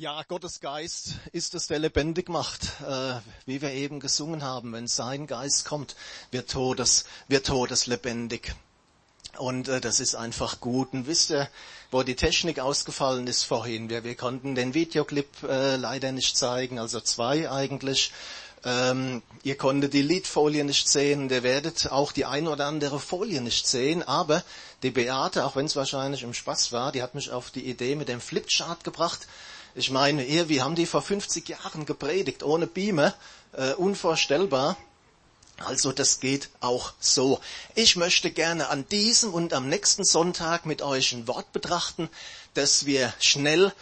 Ja, 0.00 0.22
Gottes 0.22 0.60
Geist 0.60 1.14
ist 1.32 1.56
es, 1.56 1.66
der 1.66 1.80
lebendig 1.80 2.28
macht, 2.28 2.68
äh, 2.88 3.14
wie 3.46 3.60
wir 3.60 3.72
eben 3.72 3.98
gesungen 3.98 4.44
haben. 4.44 4.72
Wenn 4.72 4.86
sein 4.86 5.26
Geist 5.26 5.64
kommt, 5.64 5.96
wird 6.30 6.48
Todes, 6.48 7.04
wird 7.26 7.48
Todes 7.48 7.88
lebendig. 7.88 8.54
Und 9.38 9.66
äh, 9.66 9.80
das 9.80 9.98
ist 9.98 10.14
einfach 10.14 10.60
gut. 10.60 10.92
Und 10.92 11.08
wisst 11.08 11.32
ihr, 11.32 11.48
wo 11.90 12.04
die 12.04 12.14
Technik 12.14 12.60
ausgefallen 12.60 13.26
ist 13.26 13.42
vorhin? 13.42 13.90
Wir, 13.90 14.04
wir 14.04 14.14
konnten 14.14 14.54
den 14.54 14.72
Videoclip 14.72 15.42
äh, 15.42 15.74
leider 15.74 16.12
nicht 16.12 16.36
zeigen, 16.36 16.78
also 16.78 17.00
zwei 17.00 17.50
eigentlich. 17.50 18.12
Ähm, 18.64 19.20
ihr 19.42 19.56
konntet 19.56 19.94
die 19.94 20.02
Liedfolie 20.02 20.62
nicht 20.62 20.88
sehen, 20.88 21.28
ihr 21.28 21.42
werdet 21.42 21.90
auch 21.90 22.12
die 22.12 22.24
ein 22.24 22.46
oder 22.46 22.66
andere 22.66 23.00
Folie 23.00 23.40
nicht 23.40 23.66
sehen, 23.66 24.04
aber 24.04 24.44
die 24.84 24.90
Beate, 24.90 25.44
auch 25.44 25.56
wenn 25.56 25.66
es 25.66 25.74
wahrscheinlich 25.74 26.22
im 26.22 26.34
Spaß 26.34 26.70
war, 26.70 26.92
die 26.92 27.02
hat 27.02 27.16
mich 27.16 27.32
auf 27.32 27.50
die 27.50 27.68
Idee 27.68 27.96
mit 27.96 28.08
dem 28.08 28.20
Flipchart 28.20 28.84
gebracht 28.84 29.26
ich 29.78 29.90
meine, 29.90 30.24
ihr, 30.24 30.48
wir 30.48 30.64
haben 30.64 30.74
die 30.74 30.86
vor 30.86 31.02
50 31.02 31.48
Jahren 31.48 31.86
gepredigt, 31.86 32.42
ohne 32.42 32.66
Beamer, 32.66 33.14
äh, 33.52 33.74
unvorstellbar. 33.74 34.76
Also 35.58 35.92
das 35.92 36.18
geht 36.18 36.50
auch 36.60 36.92
so. 36.98 37.40
Ich 37.76 37.94
möchte 37.94 38.30
gerne 38.32 38.70
an 38.70 38.88
diesem 38.88 39.32
und 39.32 39.52
am 39.52 39.68
nächsten 39.68 40.04
Sonntag 40.04 40.66
mit 40.66 40.82
euch 40.82 41.12
ein 41.12 41.28
Wort 41.28 41.52
betrachten, 41.52 42.08
das 42.54 42.86
wir 42.86 43.14
schnell 43.20 43.72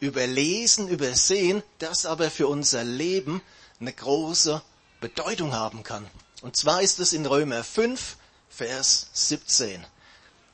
überlesen, 0.00 0.88
übersehen, 0.88 1.62
das 1.78 2.06
aber 2.06 2.30
für 2.30 2.48
unser 2.48 2.82
Leben 2.82 3.42
eine 3.80 3.92
große 3.92 4.62
Bedeutung 5.00 5.52
haben 5.52 5.82
kann. 5.82 6.06
Und 6.40 6.56
zwar 6.56 6.80
ist 6.80 6.98
es 6.98 7.12
in 7.12 7.26
Römer 7.26 7.62
5, 7.62 8.16
Vers 8.48 9.08
17. 9.12 9.84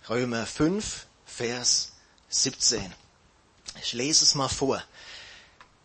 Römer 0.08 0.44
5, 0.44 1.06
Vers 1.24 1.92
17. 2.30 2.92
Ich 3.80 3.92
lese 3.92 4.24
es 4.24 4.34
mal 4.34 4.48
vor. 4.48 4.82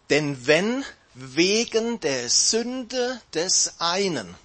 Denn 0.09 0.47
wenn 0.47 0.85
wegen 1.14 2.00
der 2.00 2.30
Sünde 2.30 3.22
des 3.33 3.73
einen, 3.80 4.36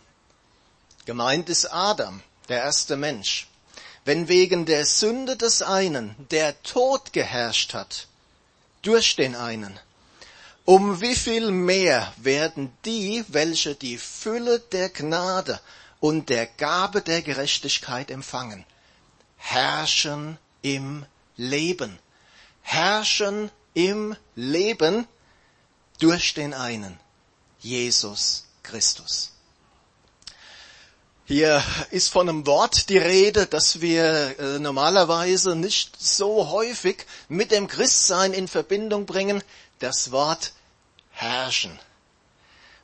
gemeint 1.05 1.49
ist 1.49 1.67
Adam, 1.67 2.23
der 2.49 2.59
erste 2.59 2.97
Mensch, 2.97 3.47
wenn 4.05 4.29
wegen 4.29 4.67
der 4.67 4.85
Sünde 4.85 5.37
des 5.37 5.63
einen 5.63 6.15
der 6.31 6.63
Tod 6.63 7.13
geherrscht 7.13 7.75
hat, 7.75 8.09
durch 8.83 9.17
den 9.17 9.35
einen, 9.35 9.79
um 10.65 11.01
wie 11.01 11.15
viel 11.15 11.51
mehr 11.51 12.13
werden 12.17 12.73
die, 12.85 13.25
welche 13.29 13.75
die 13.75 13.99
Fülle 13.99 14.61
der 14.61 14.91
Gnade 14.91 15.61
und 16.01 16.29
der 16.29 16.47
Gabe 16.47 17.03
der 17.03 17.23
Gerechtigkeit 17.23 18.11
empfangen, 18.11 18.65
herrschen 19.37 20.39
im 20.63 21.07
Leben 21.37 21.99
herrschen 22.65 23.51
im 23.75 24.17
Leben 24.35 25.07
durch 26.01 26.35
den 26.35 26.55
einen, 26.55 26.99
Jesus 27.61 28.47
Christus. 28.63 29.31
Hier 31.27 31.63
ist 31.91 32.11
von 32.11 32.29
einem 32.29 32.47
Wort 32.47 32.89
die 32.91 32.99
Rede, 32.99 33.47
das 33.47 33.81
wir 33.81 34.39
äh, 34.39 34.59
normalerweise 34.59 35.57
nicht 35.57 35.97
so 35.99 36.51
häufig 36.51 37.07
mit 37.29 37.51
dem 37.51 37.67
Christsein 37.67 38.35
in 38.35 38.49
Verbindung 38.49 39.07
bringen, 39.07 39.43
das 39.79 40.11
Wort 40.11 40.53
herrschen. 41.13 41.79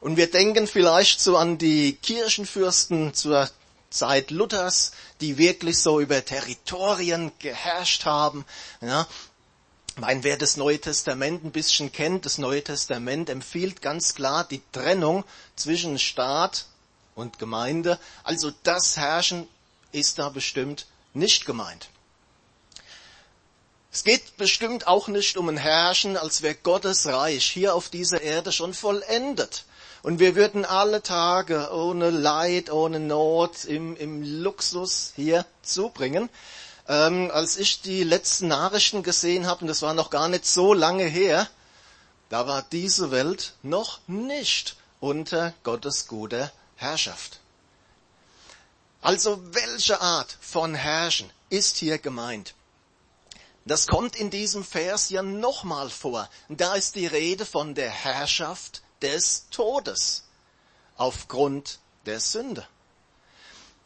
Und 0.01 0.17
wir 0.17 0.31
denken 0.31 0.67
vielleicht 0.67 1.21
so 1.21 1.37
an 1.37 1.59
die 1.59 1.95
Kirchenfürsten 1.97 3.13
zur 3.13 3.51
Zeit 3.91 4.31
Luthers, 4.31 4.93
die 5.21 5.37
wirklich 5.37 5.79
so 5.79 6.01
über 6.01 6.25
Territorien 6.25 7.33
geherrscht 7.41 8.07
haben. 8.07 8.47
Ja, 8.81 9.07
mein, 10.01 10.25
wer 10.25 10.37
das 10.39 10.57
Neue 10.57 10.81
Testament 10.81 11.45
ein 11.45 11.53
bisschen 11.53 11.93
kennt, 11.93 12.25
das 12.25 12.39
Neue 12.39 12.65
Testament 12.65 13.29
empfiehlt 13.29 13.83
ganz 13.83 14.15
klar 14.15 14.45
die 14.45 14.63
Trennung 14.73 15.25
zwischen 15.57 15.99
Staat 15.99 16.67
und 17.15 17.39
Gemeinde. 17.39 17.99
Also 18.25 18.51
das 18.63 18.97
Herrschen 18.97 19.47
ist 19.93 20.19
da 20.19 20.31
bestimmt 20.31 20.87
nicht 21.13 21.45
gemeint. 21.45 21.91
Es 23.93 24.05
geht 24.05 24.37
bestimmt 24.37 24.87
auch 24.87 25.09
nicht 25.09 25.37
um 25.37 25.49
ein 25.49 25.57
Herrschen, 25.57 26.17
als 26.17 26.43
wäre 26.43 26.55
Gottes 26.55 27.07
Reich 27.07 27.45
hier 27.45 27.75
auf 27.75 27.89
dieser 27.91 28.23
Erde 28.23 28.53
schon 28.53 28.73
vollendet. 28.73 29.65
Und 30.03 30.19
wir 30.19 30.35
würden 30.35 30.65
alle 30.65 31.03
Tage 31.03 31.69
ohne 31.73 32.09
Leid, 32.09 32.71
ohne 32.71 33.01
Not, 33.01 33.65
im, 33.67 33.97
im 33.97 34.23
Luxus 34.43 35.13
hier 35.15 35.45
zubringen 35.63 36.31
ähm, 36.91 37.31
als 37.33 37.57
ich 37.57 37.83
die 37.83 38.03
letzten 38.03 38.49
Nachrichten 38.49 39.05
gesehen 39.05 39.47
habe, 39.47 39.61
und 39.61 39.69
das 39.69 39.81
war 39.81 39.95
noch 39.95 40.11
gar 40.11 40.29
nicht 40.29 40.45
so 40.45 40.75
lange 40.75 41.05
her, 41.05 41.49
da 42.31 42.49
war 42.49 42.63
diese 42.73 43.13
Welt 43.13 43.55
noch 43.63 44.01
nicht 44.09 44.77
unter 44.99 45.55
Gottes 45.63 46.09
guter 46.09 46.51
Herrschaft. 46.75 47.39
Also 49.03 49.41
welche 49.55 50.01
Art 50.01 50.37
von 50.41 50.75
Herrschen 50.75 51.31
ist 51.49 51.77
hier 51.77 51.99
gemeint? 51.99 52.55
Das 53.65 53.87
kommt 53.87 54.17
in 54.17 54.31
diesem 54.31 54.65
Vers 54.65 55.11
ja 55.11 55.23
nochmal 55.23 55.91
vor. 55.91 56.29
Da 56.49 56.75
ist 56.75 56.97
die 56.97 57.07
Rede 57.07 57.47
von 57.47 57.77
der 57.77 57.91
Herrschaft 57.91 58.83
des 59.01 59.47
Todes 59.51 60.25
aufgrund 60.97 61.79
der 62.05 62.19
Sünde. 62.19 62.67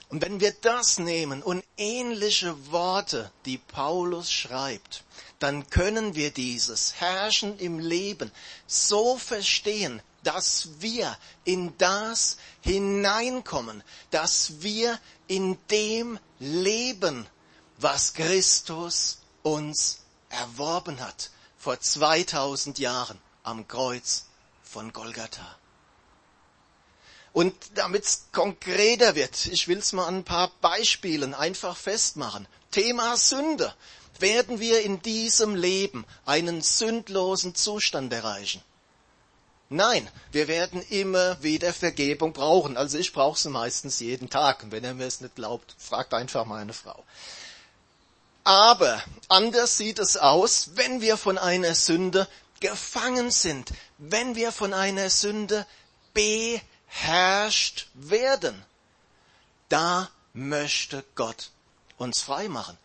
Und 0.08 0.22
wenn 0.22 0.40
wir 0.40 0.52
das 0.52 0.98
nehmen 0.98 1.42
und 1.42 1.64
ähnliche 1.76 2.70
Worte, 2.70 3.30
die 3.46 3.58
Paulus 3.58 4.30
schreibt, 4.30 5.02
dann 5.38 5.68
können 5.70 6.14
wir 6.14 6.30
dieses 6.30 6.94
Herrschen 6.94 7.58
im 7.58 7.78
Leben 7.78 8.30
so 8.66 9.16
verstehen, 9.16 10.00
dass 10.22 10.68
wir 10.78 11.16
in 11.44 11.76
das 11.78 12.38
hineinkommen, 12.62 13.82
dass 14.10 14.62
wir 14.62 14.98
in 15.26 15.58
dem 15.70 16.18
leben, 16.38 17.26
was 17.78 18.14
Christus 18.14 19.18
uns 19.42 20.00
erworben 20.30 21.00
hat 21.00 21.30
vor 21.58 21.78
2000 21.78 22.78
Jahren 22.78 23.18
am 23.42 23.68
Kreuz 23.68 24.24
von 24.62 24.92
Golgatha. 24.92 25.56
Und 27.34 27.52
damit 27.74 28.04
es 28.04 28.26
konkreter 28.30 29.16
wird, 29.16 29.46
ich 29.46 29.66
will 29.66 29.78
es 29.78 29.92
mal 29.92 30.06
an 30.06 30.18
ein 30.18 30.24
paar 30.24 30.52
Beispielen 30.60 31.34
einfach 31.34 31.76
festmachen. 31.76 32.46
Thema 32.70 33.16
Sünde. 33.16 33.74
Werden 34.20 34.60
wir 34.60 34.82
in 34.82 35.02
diesem 35.02 35.56
Leben 35.56 36.06
einen 36.24 36.62
sündlosen 36.62 37.56
Zustand 37.56 38.12
erreichen? 38.12 38.62
Nein, 39.68 40.08
wir 40.30 40.46
werden 40.46 40.80
immer 40.90 41.42
wieder 41.42 41.72
Vergebung 41.72 42.32
brauchen. 42.32 42.76
Also 42.76 42.98
ich 42.98 43.12
brauche 43.12 43.36
sie 43.36 43.50
meistens 43.50 43.98
jeden 43.98 44.30
Tag. 44.30 44.62
Und 44.62 44.70
wenn 44.70 44.84
er 44.84 44.94
mir 44.94 45.06
es 45.06 45.20
nicht 45.20 45.34
glaubt, 45.34 45.74
fragt 45.76 46.14
einfach 46.14 46.44
meine 46.44 46.72
Frau. 46.72 47.02
Aber 48.44 49.02
anders 49.26 49.76
sieht 49.76 49.98
es 49.98 50.16
aus, 50.16 50.70
wenn 50.76 51.00
wir 51.00 51.16
von 51.16 51.38
einer 51.38 51.74
Sünde 51.74 52.28
gefangen 52.60 53.32
sind, 53.32 53.72
wenn 53.98 54.36
wir 54.36 54.52
von 54.52 54.72
einer 54.72 55.10
Sünde 55.10 55.66
beherrscht 56.12 56.64
herrscht 56.86 57.88
werden. 57.94 58.62
Da 59.68 60.10
möchte 60.32 61.04
Gott 61.14 61.50
uns 61.96 62.20
frei 62.20 62.48
machen. 62.48 62.78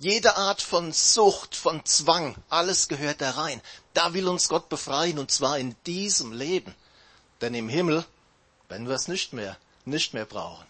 Jede 0.00 0.36
Art 0.36 0.60
von 0.60 0.92
Sucht, 0.92 1.54
von 1.54 1.84
Zwang, 1.84 2.34
alles 2.48 2.88
gehört 2.88 3.20
da 3.20 3.30
rein. 3.30 3.60
Da 3.92 4.12
will 4.12 4.26
uns 4.28 4.48
Gott 4.48 4.68
befreien 4.68 5.18
und 5.18 5.30
zwar 5.30 5.58
in 5.58 5.76
diesem 5.86 6.32
Leben. 6.32 6.74
Denn 7.40 7.54
im 7.54 7.68
Himmel 7.68 8.04
werden 8.68 8.88
wir 8.88 8.94
es 8.94 9.06
nicht 9.08 9.32
mehr, 9.32 9.56
nicht 9.84 10.14
mehr 10.14 10.24
brauchen. 10.24 10.66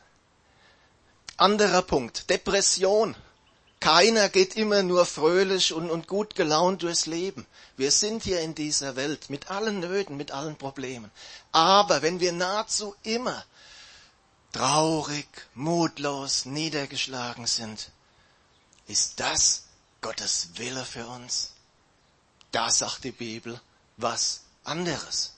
Anderer 1.36 1.82
Punkt, 1.82 2.28
Depression. 2.30 3.16
Keiner 3.84 4.30
geht 4.30 4.56
immer 4.56 4.82
nur 4.82 5.04
fröhlich 5.04 5.74
und, 5.74 5.90
und 5.90 6.08
gut 6.08 6.36
gelaunt 6.36 6.82
durchs 6.82 7.04
Leben. 7.04 7.46
Wir 7.76 7.90
sind 7.90 8.22
hier 8.22 8.40
in 8.40 8.54
dieser 8.54 8.96
Welt 8.96 9.28
mit 9.28 9.50
allen 9.50 9.80
Nöten, 9.80 10.16
mit 10.16 10.30
allen 10.30 10.56
Problemen. 10.56 11.10
Aber 11.52 12.00
wenn 12.00 12.18
wir 12.18 12.32
nahezu 12.32 12.96
immer 13.02 13.44
traurig, 14.52 15.26
mutlos, 15.52 16.46
niedergeschlagen 16.46 17.46
sind, 17.46 17.90
ist 18.86 19.20
das 19.20 19.64
Gottes 20.00 20.48
Wille 20.54 20.86
für 20.86 21.06
uns? 21.06 21.50
Da 22.52 22.70
sagt 22.70 23.04
die 23.04 23.12
Bibel 23.12 23.60
was 23.98 24.44
anderes. 24.64 25.34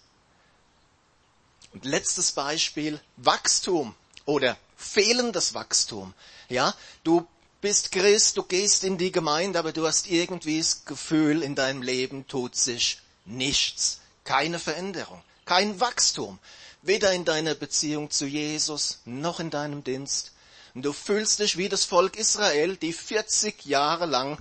Und 1.73 1.85
letztes 1.85 2.31
Beispiel, 2.31 3.01
Wachstum 3.17 3.97
oder 4.25 4.57
fehlendes 4.77 5.53
Wachstum. 5.53 6.15
Ja, 6.49 6.73
du 7.03 7.27
bist 7.67 7.91
Christ, 7.91 8.37
du 8.37 8.45
gehst 8.45 8.85
in 8.85 8.97
die 8.97 9.11
Gemeinde, 9.11 9.59
aber 9.59 9.73
du 9.73 9.89
hast 9.89 10.07
irgendwie 10.07 10.59
das 10.59 10.85
Gefühl, 10.85 11.43
in 11.43 11.57
deinem 11.57 11.83
Leben 11.83 12.29
tut 12.29 12.55
sich 12.55 13.01
nichts. 13.25 13.99
Keine 14.23 14.61
Veränderung, 14.61 15.21
kein 15.45 15.81
Wachstum. 15.81 16.39
Weder 16.83 17.13
in 17.13 17.25
deiner 17.25 17.57
Beziehung 17.57 18.09
zu 18.09 18.25
Jesus 18.25 19.01
noch 19.05 19.41
in 19.41 19.51
deinem 19.51 19.83
Dienst. 19.83 20.31
Und 20.75 20.83
du 20.83 20.93
fühlst 20.93 21.41
dich 21.41 21.57
wie 21.57 21.69
das 21.69 21.85
Volk 21.85 22.17
Israel, 22.17 22.77
die 22.77 22.93
40 22.93 23.65
Jahre 23.65 24.07
lang 24.07 24.39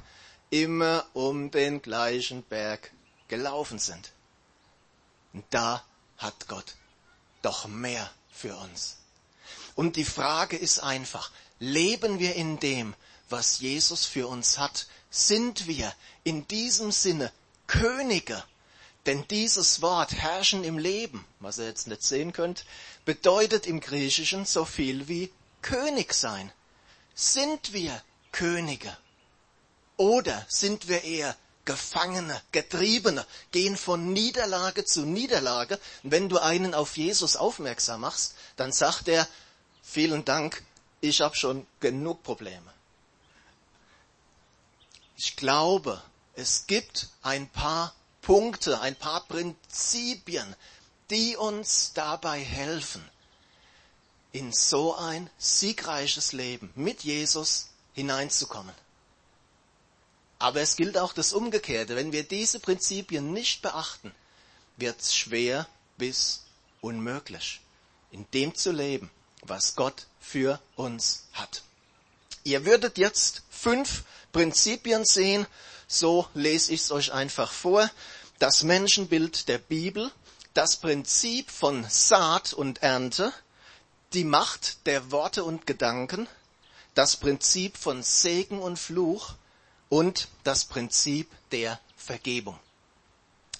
immer 0.51 1.03
um 1.13 1.49
den 1.49 1.81
gleichen 1.81 2.43
Berg 2.43 2.91
gelaufen 3.27 3.79
sind. 3.79 4.11
Und 5.33 5.45
da 5.49 5.83
hat 6.19 6.47
Gott 6.47 6.75
doch 7.41 7.65
mehr 7.65 8.07
für 8.31 8.55
uns. 8.55 8.97
Und 9.73 9.95
die 9.95 10.05
Frage 10.05 10.57
ist 10.57 10.77
einfach, 10.83 11.31
leben 11.57 12.19
wir 12.19 12.35
in 12.35 12.59
dem, 12.59 12.93
was 13.29 13.59
Jesus 13.59 14.05
für 14.05 14.27
uns 14.27 14.57
hat? 14.57 14.87
Sind 15.09 15.67
wir 15.67 15.93
in 16.23 16.47
diesem 16.47 16.91
Sinne 16.91 17.31
Könige? 17.67 18.43
Denn 19.05 19.27
dieses 19.27 19.81
Wort 19.81 20.13
herrschen 20.13 20.63
im 20.63 20.77
Leben, 20.77 21.25
was 21.39 21.59
ihr 21.59 21.67
jetzt 21.67 21.87
nicht 21.87 22.03
sehen 22.03 22.33
könnt, 22.33 22.65
bedeutet 23.05 23.67
im 23.67 23.79
Griechischen 23.79 24.45
so 24.45 24.65
viel 24.65 25.07
wie 25.07 25.31
König 25.61 26.13
sein. 26.13 26.51
Sind 27.13 27.71
wir 27.73 28.01
Könige? 28.31 28.97
Oder 29.97 30.45
sind 30.49 30.87
wir 30.87 31.03
eher 31.03 31.35
Gefangene, 31.65 32.39
Getriebene, 32.51 33.25
gehen 33.51 33.75
von 33.75 34.13
Niederlage 34.13 34.85
zu 34.85 35.05
Niederlage. 35.05 35.79
Und 36.03 36.11
wenn 36.11 36.29
du 36.29 36.37
einen 36.37 36.73
auf 36.73 36.95
Jesus 36.97 37.35
aufmerksam 37.35 38.01
machst, 38.01 38.35
dann 38.55 38.71
sagt 38.71 39.07
er, 39.07 39.27
vielen 39.81 40.23
Dank, 40.25 40.63
ich 41.01 41.21
habe 41.21 41.35
schon 41.35 41.65
genug 41.79 42.23
Probleme. 42.23 42.71
Ich 45.17 45.35
glaube, 45.35 46.01
es 46.33 46.67
gibt 46.67 47.09
ein 47.21 47.49
paar 47.49 47.93
Punkte, 48.21 48.81
ein 48.81 48.95
paar 48.95 49.25
Prinzipien, 49.27 50.55
die 51.09 51.37
uns 51.37 51.93
dabei 51.93 52.39
helfen, 52.43 53.07
in 54.31 54.51
so 54.51 54.95
ein 54.95 55.29
siegreiches 55.37 56.33
Leben 56.33 56.71
mit 56.75 57.03
Jesus 57.03 57.69
hineinzukommen. 57.93 58.75
Aber 60.39 60.59
es 60.59 60.75
gilt 60.75 60.97
auch 60.97 61.13
das 61.13 61.31
Umgekehrte. 61.31 61.95
Wenn 61.95 62.11
wir 62.11 62.23
diese 62.23 62.59
Prinzipien 62.59 63.31
nicht 63.31 63.61
beachten, 63.61 64.13
wird 64.75 64.99
es 64.99 65.15
schwer 65.15 65.67
bis 65.97 66.43
unmöglich, 66.81 67.61
in 68.11 68.25
dem 68.33 68.53
zu 68.53 68.71
leben, 68.71 69.09
was 69.43 69.75
Gott 69.75 70.07
für 70.19 70.59
uns 70.75 71.27
hat. 71.31 71.63
Ihr 72.45 72.63
würdet 72.63 72.99
jetzt 72.99 73.41
fünf 73.49 74.03
Prinzipien 74.31 75.03
sehen, 75.03 75.47
so 75.87 76.27
lese 76.35 76.73
ich 76.73 76.81
es 76.81 76.91
euch 76.91 77.11
einfach 77.11 77.51
vor. 77.51 77.89
Das 78.37 78.61
Menschenbild 78.61 79.47
der 79.47 79.57
Bibel, 79.57 80.11
das 80.53 80.75
Prinzip 80.75 81.49
von 81.49 81.83
Saat 81.89 82.53
und 82.53 82.83
Ernte, 82.83 83.33
die 84.13 84.23
Macht 84.23 84.85
der 84.85 85.11
Worte 85.11 85.43
und 85.43 85.65
Gedanken, 85.65 86.27
das 86.93 87.17
Prinzip 87.17 87.77
von 87.77 88.03
Segen 88.03 88.59
und 88.59 88.77
Fluch 88.77 89.33
und 89.89 90.27
das 90.43 90.65
Prinzip 90.65 91.31
der 91.51 91.79
Vergebung. 91.97 92.59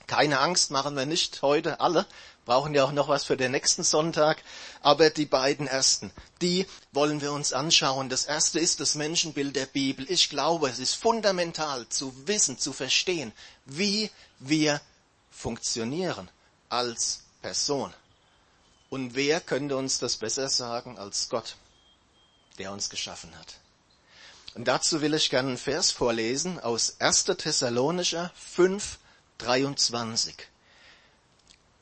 Keine 0.05 0.37
Angst, 0.37 0.69
machen 0.69 0.95
wir 0.95 1.07
nicht 1.07 1.41
heute 1.41 1.79
alle, 1.79 2.05
brauchen 2.45 2.74
ja 2.75 2.86
auch 2.86 2.92
noch 2.92 3.07
was 3.07 3.25
für 3.25 3.36
den 3.36 3.51
nächsten 3.51 3.83
Sonntag, 3.83 4.42
aber 4.81 5.09
die 5.09 5.25
beiden 5.25 5.68
ersten, 5.68 6.12
die 6.42 6.65
wollen 6.92 7.21
wir 7.21 7.33
uns 7.33 7.53
anschauen. 7.53 8.07
Das 8.07 8.25
erste 8.25 8.59
ist 8.59 8.80
das 8.80 8.95
Menschenbild 8.95 9.56
der 9.56 9.65
Bibel. 9.65 10.09
Ich 10.09 10.30
glaube, 10.30 10.69
es 10.69 10.80
ist 10.80 10.94
fundamental 10.94 11.89
zu 11.89 12.13
wissen, 12.27 12.57
zu 12.57 12.71
verstehen, 12.71 13.33
wie 13.65 14.12
wir 14.39 14.80
funktionieren 15.31 16.30
als 16.69 17.21
Person. 17.42 17.94
Und 18.89 19.15
wer 19.15 19.42
könnte 19.42 19.75
uns 19.75 20.00
das 20.00 20.18
besser 20.18 20.47
sagen 20.47 20.97
als 20.97 21.30
Gott, 21.30 21.57
der 22.59 22.71
uns 22.71 22.89
geschaffen 22.89 23.38
hat? 23.38 23.56
Und 24.53 24.65
dazu 24.69 25.01
will 25.01 25.13
ich 25.13 25.30
gerne 25.30 25.50
einen 25.50 25.57
Vers 25.57 25.92
vorlesen 25.92 26.59
aus 26.59 26.95
1. 27.00 27.25
Thessalonicher 27.25 28.31
5, 28.36 29.00
23. 29.39 30.47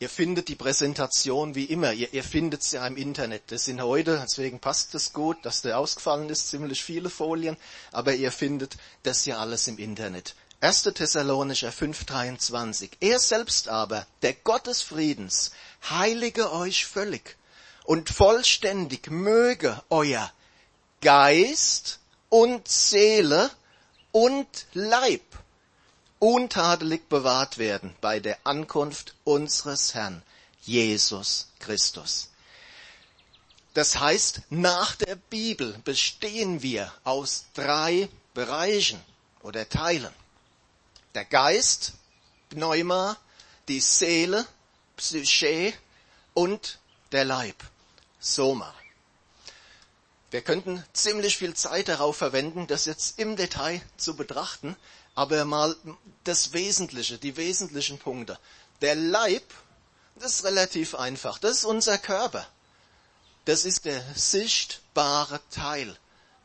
Ihr 0.03 0.09
findet 0.09 0.49
die 0.49 0.55
Präsentation 0.55 1.55
wie 1.55 1.63
immer, 1.63 1.93
ihr, 1.93 2.13
ihr 2.13 2.25
findet 2.25 2.61
sie 2.61 2.75
ja 2.75 2.85
im 2.85 2.97
Internet. 2.97 3.43
Das 3.53 3.63
sind 3.63 3.81
heute, 3.81 4.19
deswegen 4.21 4.59
passt 4.59 4.93
es 4.95 5.13
gut, 5.13 5.37
dass 5.45 5.61
der 5.61 5.79
ausgefallen 5.79 6.27
ist, 6.27 6.49
ziemlich 6.49 6.83
viele 6.83 7.09
Folien, 7.09 7.55
aber 7.93 8.13
ihr 8.13 8.33
findet 8.33 8.75
das 9.03 9.25
ja 9.25 9.37
alles 9.37 9.69
im 9.69 9.77
Internet. 9.77 10.35
1. 10.59 10.83
Thessalonicher 10.93 11.69
5,23. 11.69 12.89
Er 12.99 13.17
selbst 13.17 13.69
aber, 13.69 14.05
der 14.23 14.33
Gott 14.33 14.67
des 14.67 14.81
Friedens, 14.81 15.51
heilige 15.89 16.51
euch 16.51 16.85
völlig 16.85 17.37
und 17.85 18.09
vollständig 18.09 19.09
möge 19.09 19.81
euer 19.89 20.29
Geist 20.99 21.99
und 22.27 22.67
Seele 22.67 23.49
und 24.11 24.65
Leib 24.73 25.21
untadelig 26.23 27.09
bewahrt 27.09 27.57
werden 27.57 27.93
bei 27.99 28.21
der 28.21 28.37
Ankunft 28.45 29.13
unseres 29.25 29.93
Herrn 29.93 30.23
Jesus 30.61 31.49
Christus. 31.59 32.29
Das 33.73 33.99
heißt, 33.99 34.43
nach 34.49 34.95
der 34.95 35.15
Bibel 35.15 35.77
bestehen 35.83 36.61
wir 36.61 36.93
aus 37.03 37.43
drei 37.53 38.07
Bereichen 38.33 39.01
oder 39.41 39.67
Teilen. 39.67 40.13
Der 41.13 41.25
Geist, 41.25 41.91
Pneuma, 42.49 43.17
die 43.67 43.81
Seele, 43.81 44.45
Psyche 44.95 45.73
und 46.33 46.79
der 47.11 47.25
Leib, 47.25 47.61
Soma. 48.21 48.73
Wir 50.31 50.41
könnten 50.41 50.83
ziemlich 50.93 51.37
viel 51.37 51.53
Zeit 51.53 51.89
darauf 51.89 52.15
verwenden, 52.15 52.65
das 52.65 52.85
jetzt 52.85 53.19
im 53.19 53.35
Detail 53.35 53.81
zu 53.97 54.15
betrachten, 54.15 54.77
aber 55.15 55.45
mal 55.45 55.75
das 56.23 56.53
Wesentliche, 56.53 57.17
die 57.17 57.37
wesentlichen 57.37 57.99
Punkte. 57.99 58.37
Der 58.81 58.95
Leib, 58.95 59.43
das 60.15 60.33
ist 60.35 60.43
relativ 60.45 60.95
einfach. 60.95 61.39
Das 61.39 61.57
ist 61.57 61.65
unser 61.65 61.97
Körper. 61.97 62.45
Das 63.45 63.65
ist 63.65 63.85
der 63.85 64.01
sichtbare 64.15 65.39
Teil 65.51 65.97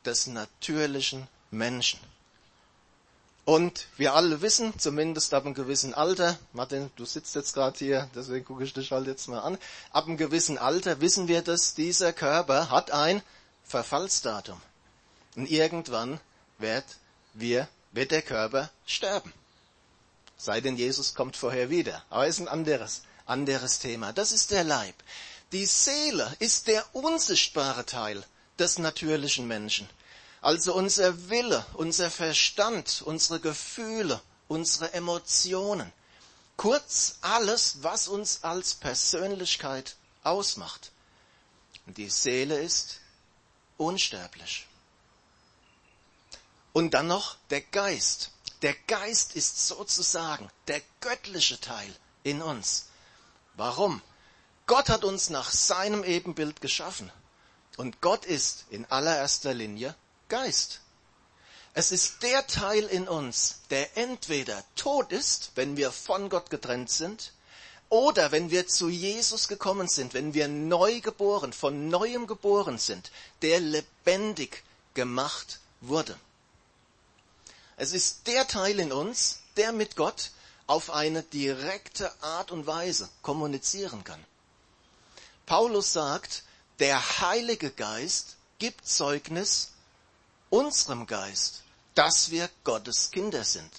des 0.05 0.27
natürlichen 0.27 1.29
Menschen. 1.51 2.01
Und 3.45 3.87
wir 3.97 4.13
alle 4.15 4.43
wissen, 4.43 4.79
zumindest 4.79 5.33
ab 5.33 5.47
einem 5.47 5.55
gewissen 5.55 5.95
Alter, 5.95 6.39
Martin, 6.53 6.91
du 6.97 7.07
sitzt 7.07 7.35
jetzt 7.35 7.55
gerade 7.55 7.79
hier, 7.79 8.11
deswegen 8.15 8.45
gucke 8.45 8.63
ich 8.63 8.75
dich 8.75 8.93
halt 8.93 9.07
jetzt 9.07 9.27
mal 9.27 9.41
an, 9.41 9.57
ab 9.91 10.05
einem 10.05 10.19
gewissen 10.19 10.59
Alter 10.59 11.01
wissen 11.01 11.29
wir, 11.29 11.41
dass 11.41 11.73
dieser 11.73 12.13
Körper 12.13 12.71
hat 12.71 12.91
ein 12.91 13.23
Verfallsdatum. 13.65 14.61
Und 15.35 15.51
irgendwann 15.51 16.21
wird, 16.59 16.85
wir, 17.33 17.69
wird 17.93 18.11
der 18.11 18.23
Körper 18.23 18.71
sterben. 18.87 19.33
Sei 20.37 20.61
denn, 20.61 20.77
Jesus 20.77 21.15
kommt 21.15 21.37
vorher 21.37 21.69
wieder. 21.69 22.05
Aber 22.11 22.27
ist 22.27 22.39
ein 22.39 22.49
anderes, 22.49 23.03
anderes 23.27 23.81
Thema. 23.81 24.13
Das 24.13 24.31
ist 24.31 24.53
der 24.53 24.63
Leib. 24.63 24.95
Die 25.51 25.67
Seele 25.67 26.37
ist 26.39 26.69
der 26.69 26.85
unsichtbare 26.95 27.85
Teil 27.85 28.25
des 28.59 28.79
natürlichen 28.79 29.49
Menschen. 29.49 29.89
Also 30.41 30.75
unser 30.75 31.29
Wille, 31.29 31.67
unser 31.75 32.11
Verstand, 32.11 33.03
unsere 33.05 33.41
Gefühle, 33.41 34.21
unsere 34.47 34.93
Emotionen. 34.93 35.93
Kurz 36.57 37.17
alles, 37.21 37.79
was 37.83 38.07
uns 38.07 38.45
als 38.45 38.75
Persönlichkeit 38.75 39.97
ausmacht. 40.23 40.93
Und 41.87 41.99
die 41.99 42.11
Seele 42.11 42.61
ist 42.61 43.01
unsterblich. 43.77 44.68
Und 46.73 46.95
dann 46.95 47.07
noch 47.07 47.37
der 47.51 47.61
Geist. 47.61 48.31
Der 48.63 48.75
Geist 48.87 49.35
ist 49.35 49.67
sozusagen 49.67 50.49
der 50.67 50.83
göttliche 51.01 51.61
Teil 51.61 51.95
in 52.25 52.43
uns. 52.43 52.87
Warum? 53.55 54.03
Gott 54.67 54.89
hat 54.89 55.05
uns 55.05 55.31
nach 55.31 55.51
seinem 55.51 56.05
Ebenbild 56.05 56.61
geschaffen. 56.61 57.11
Und 57.77 58.01
Gott 58.01 58.25
ist 58.25 58.67
in 58.71 58.85
allererster 58.87 59.55
Linie 59.55 59.95
Geist. 60.29 60.81
Es 61.75 61.93
ist 61.93 62.23
der 62.23 62.47
Teil 62.47 62.85
in 62.85 63.09
uns, 63.09 63.61
der 63.71 63.97
entweder 63.97 64.65
tot 64.75 65.13
ist, 65.13 65.53
wenn 65.55 65.77
wir 65.77 65.93
von 65.93 66.29
Gott 66.29 66.51
getrennt 66.51 66.91
sind, 66.91 67.33
oder 67.89 68.33
wenn 68.33 68.51
wir 68.51 68.67
zu 68.67 68.89
Jesus 68.89 69.49
gekommen 69.49 69.89
sind, 69.89 70.13
wenn 70.13 70.35
wir 70.35 70.49
neu 70.49 71.01
geboren, 71.01 71.53
von 71.53 71.89
neuem 71.89 72.27
geboren 72.27 72.79
sind, 72.79 73.11
der 73.43 73.61
lebendig 73.61 74.63
gemacht 74.95 75.61
wurde. 75.81 76.19
Es 77.81 77.93
ist 77.93 78.27
der 78.27 78.47
Teil 78.49 78.81
in 78.81 78.93
uns, 78.93 79.39
der 79.57 79.71
mit 79.71 79.95
Gott 79.95 80.33
auf 80.67 80.91
eine 80.91 81.23
direkte 81.23 82.13
Art 82.23 82.51
und 82.51 82.67
Weise 82.67 83.09
kommunizieren 83.23 84.03
kann. 84.03 84.23
Paulus 85.47 85.93
sagt, 85.93 86.43
der 86.81 87.21
Heilige 87.21 87.71
Geist 87.71 88.37
gibt 88.59 88.87
Zeugnis 88.87 89.71
unserem 90.51 91.07
Geist, 91.07 91.63
dass 91.95 92.31
wir 92.31 92.51
Gottes 92.65 93.13
Kinder 93.13 93.45
sind. 93.45 93.71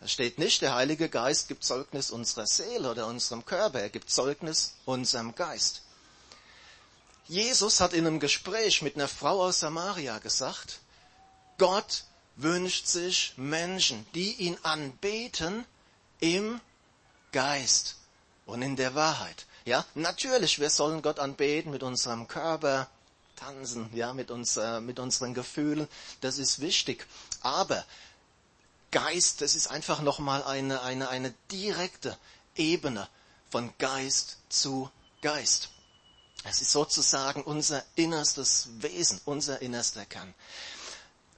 Es 0.00 0.12
steht 0.12 0.38
nicht, 0.38 0.62
der 0.62 0.76
Heilige 0.76 1.08
Geist 1.08 1.48
gibt 1.48 1.64
Zeugnis 1.64 2.12
unserer 2.12 2.46
Seele 2.46 2.92
oder 2.92 3.08
unserem 3.08 3.44
Körper, 3.44 3.80
er 3.80 3.90
gibt 3.90 4.08
Zeugnis 4.08 4.74
unserem 4.84 5.34
Geist. 5.34 5.82
Jesus 7.26 7.80
hat 7.80 7.92
in 7.92 8.06
einem 8.06 8.20
Gespräch 8.20 8.82
mit 8.82 8.94
einer 8.94 9.08
Frau 9.08 9.42
aus 9.42 9.58
Samaria 9.58 10.18
gesagt, 10.20 10.78
Gott 11.58 12.04
wünscht 12.38 12.86
sich 12.86 13.34
Menschen, 13.36 14.06
die 14.14 14.32
ihn 14.34 14.56
anbeten 14.62 15.66
im 16.20 16.60
Geist 17.32 17.96
und 18.46 18.62
in 18.62 18.76
der 18.76 18.94
Wahrheit. 18.94 19.46
Ja, 19.64 19.84
natürlich, 19.94 20.58
wir 20.58 20.70
sollen 20.70 21.02
Gott 21.02 21.18
anbeten 21.18 21.70
mit 21.70 21.82
unserem 21.82 22.26
Körper, 22.26 22.88
tanzen, 23.36 23.90
ja, 23.92 24.14
mit 24.14 24.30
uns, 24.30 24.56
äh, 24.56 24.80
mit 24.80 24.98
unseren 24.98 25.34
Gefühlen. 25.34 25.88
Das 26.20 26.38
ist 26.38 26.60
wichtig. 26.60 27.06
Aber 27.42 27.84
Geist, 28.90 29.42
das 29.42 29.54
ist 29.54 29.68
einfach 29.68 30.00
nochmal 30.00 30.42
eine, 30.44 30.80
eine, 30.82 31.08
eine 31.10 31.34
direkte 31.52 32.16
Ebene 32.56 33.08
von 33.50 33.72
Geist 33.78 34.38
zu 34.48 34.90
Geist. 35.20 35.70
Es 36.44 36.62
ist 36.62 36.72
sozusagen 36.72 37.42
unser 37.42 37.84
innerstes 37.96 38.68
Wesen, 38.78 39.20
unser 39.24 39.60
innerster 39.60 40.06
Kern. 40.06 40.32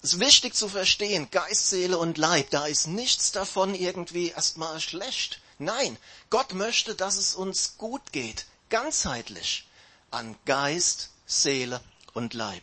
Es 0.02 0.14
ist 0.14 0.20
wichtig 0.20 0.54
zu 0.54 0.68
verstehen, 0.68 1.30
Geist, 1.30 1.68
Seele 1.68 1.98
und 1.98 2.16
Leib, 2.16 2.48
da 2.50 2.66
ist 2.66 2.86
nichts 2.86 3.32
davon 3.32 3.74
irgendwie 3.74 4.30
erstmal 4.30 4.80
schlecht. 4.80 5.40
Nein, 5.58 5.98
Gott 6.30 6.54
möchte, 6.54 6.94
dass 6.94 7.16
es 7.16 7.34
uns 7.34 7.76
gut 7.76 8.12
geht, 8.12 8.46
ganzheitlich, 8.70 9.66
an 10.10 10.36
Geist, 10.46 11.10
Seele 11.26 11.82
und 12.14 12.32
Leib. 12.32 12.62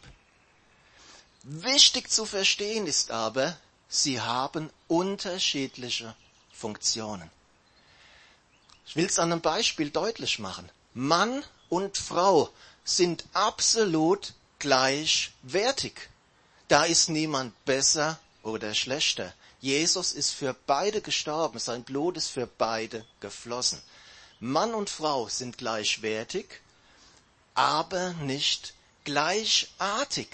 Wichtig 1.44 2.10
zu 2.10 2.26
verstehen 2.26 2.88
ist 2.88 3.12
aber, 3.12 3.56
sie 3.88 4.20
haben 4.20 4.72
unterschiedliche 4.88 6.16
Funktionen. 6.52 7.30
Ich 8.88 8.96
will 8.96 9.06
es 9.06 9.20
an 9.20 9.32
einem 9.32 9.42
Beispiel 9.42 9.92
deutlich 9.92 10.40
machen. 10.40 10.70
Mann 10.96 11.44
und 11.70 11.98
Frau 11.98 12.50
sind 12.84 13.26
absolut 13.34 14.34
gleichwertig. 14.58 16.10
Da 16.68 16.84
ist 16.84 17.10
niemand 17.10 17.54
besser 17.66 18.20
oder 18.44 18.74
schlechter. 18.74 19.34
Jesus 19.60 20.12
ist 20.12 20.32
für 20.32 20.54
beide 20.54 21.02
gestorben, 21.02 21.60
sein 21.60 21.84
Blut 21.84 22.18
ist 22.18 22.30
für 22.30 22.46
beide 22.46 23.06
geflossen. 23.20 23.82
Mann 24.40 24.74
und 24.74 24.90
Frau 24.90 25.30
sind 25.30 25.58
gleichwertig, 25.58 26.46
aber 27.56 28.14
nicht 28.14 28.74
gleichartig. 29.04 30.28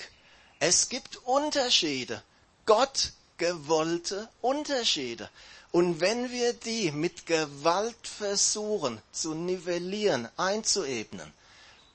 Es 0.59 0.89
gibt 0.89 1.17
Unterschiede, 1.17 2.21
Gott 2.65 3.13
gewollte 3.37 4.27
Unterschiede. 4.41 5.29
Und 5.71 6.01
wenn 6.01 6.31
wir 6.31 6.53
die 6.53 6.91
mit 6.91 7.25
Gewalt 7.25 8.07
versuchen 8.07 9.01
zu 9.11 9.33
nivellieren, 9.33 10.27
einzuebnen, 10.37 11.31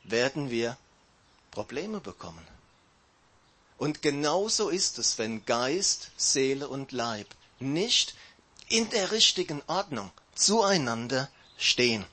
werden 0.05 0.51
wir 0.51 0.77
Probleme 1.51 2.01
bekommen. 2.01 2.58
Und 3.79 4.03
genauso 4.03 4.69
ist 4.69 4.99
es, 4.99 5.19
wenn 5.19 5.47
Geist, 5.47 6.11
Seele 6.17 6.69
und 6.69 6.93
Leib 6.93 7.29
nicht 7.61 8.15
in 8.69 8.91
der 8.91 9.13
richtigen 9.13 9.63
Ordnung 9.67 10.11
zueinander 10.35 11.31
stehen. 11.57 12.05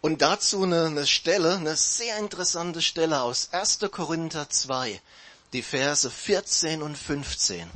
Und 0.00 0.22
dazu 0.22 0.62
eine, 0.62 0.86
eine 0.86 1.06
Stelle, 1.06 1.56
eine 1.56 1.76
sehr 1.76 2.18
interessante 2.18 2.82
Stelle 2.82 3.22
aus 3.22 3.48
1. 3.52 3.80
Korinther 3.90 4.48
2, 4.48 5.00
die 5.52 5.62
Verse 5.62 6.08
14 6.08 6.82
und 6.82 6.96
15. 6.96 7.68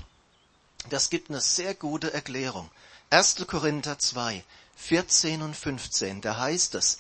Das 0.89 1.11
gibt 1.11 1.31
eine 1.31 1.41
sehr 1.41 1.75
gute 1.75 2.13
Erklärung. 2.13 2.71
1. 3.11 3.47
Korinther 3.47 3.99
2, 3.99 4.45
14 4.77 5.43
und 5.43 5.57
15, 5.57 6.21
da 6.21 6.39
heißt 6.39 6.75
es, 6.77 6.99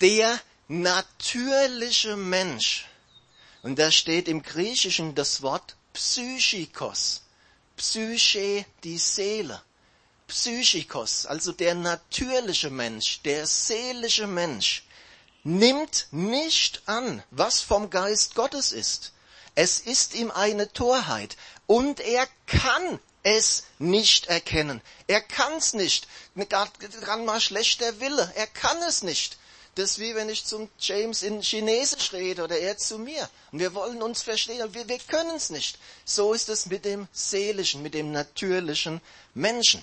der 0.00 0.40
natürliche 0.68 2.16
Mensch 2.16 2.86
und 3.62 3.78
da 3.78 3.90
steht 3.90 4.28
im 4.28 4.42
Griechischen 4.42 5.14
das 5.14 5.42
Wort 5.42 5.76
Psychikos. 5.92 7.22
Psyche, 7.76 8.64
die 8.84 8.98
Seele. 8.98 9.62
Psychikos, 10.28 11.26
also 11.26 11.50
der 11.52 11.74
natürliche 11.74 12.70
Mensch, 12.70 13.20
der 13.22 13.46
seelische 13.46 14.26
Mensch, 14.26 14.84
nimmt 15.42 16.06
nicht 16.12 16.82
an, 16.86 17.22
was 17.30 17.60
vom 17.60 17.90
Geist 17.90 18.34
Gottes 18.34 18.70
ist. 18.72 19.12
Es 19.54 19.80
ist 19.80 20.14
ihm 20.14 20.30
eine 20.30 20.72
Torheit 20.72 21.36
und 21.66 22.00
er 22.00 22.28
kann 22.46 23.00
es 23.22 23.64
nicht 23.78 24.26
erkennen. 24.26 24.80
Er 25.06 25.20
kann 25.20 25.52
es 25.54 25.74
nicht. 25.74 26.06
Gerade 26.36 27.22
mal 27.24 27.40
schlechter 27.40 28.00
Wille. 28.00 28.32
Er 28.36 28.46
kann 28.46 28.80
es 28.82 29.02
nicht. 29.02 29.36
Das 29.80 29.92
ist 29.92 29.98
wie 29.98 30.14
wenn 30.14 30.28
ich 30.28 30.44
zum 30.44 30.68
James 30.78 31.22
in 31.22 31.40
Chinesisch 31.40 32.12
rede 32.12 32.44
oder 32.44 32.58
er 32.58 32.76
zu 32.76 32.98
mir. 32.98 33.26
Und 33.50 33.60
wir 33.60 33.72
wollen 33.72 34.02
uns 34.02 34.20
verstehen, 34.20 34.74
wir, 34.74 34.86
wir 34.86 34.98
können 34.98 35.34
es 35.36 35.48
nicht. 35.48 35.78
So 36.04 36.34
ist 36.34 36.50
es 36.50 36.66
mit 36.66 36.84
dem 36.84 37.08
seelischen, 37.12 37.80
mit 37.80 37.94
dem 37.94 38.12
natürlichen 38.12 39.00
Menschen. 39.32 39.82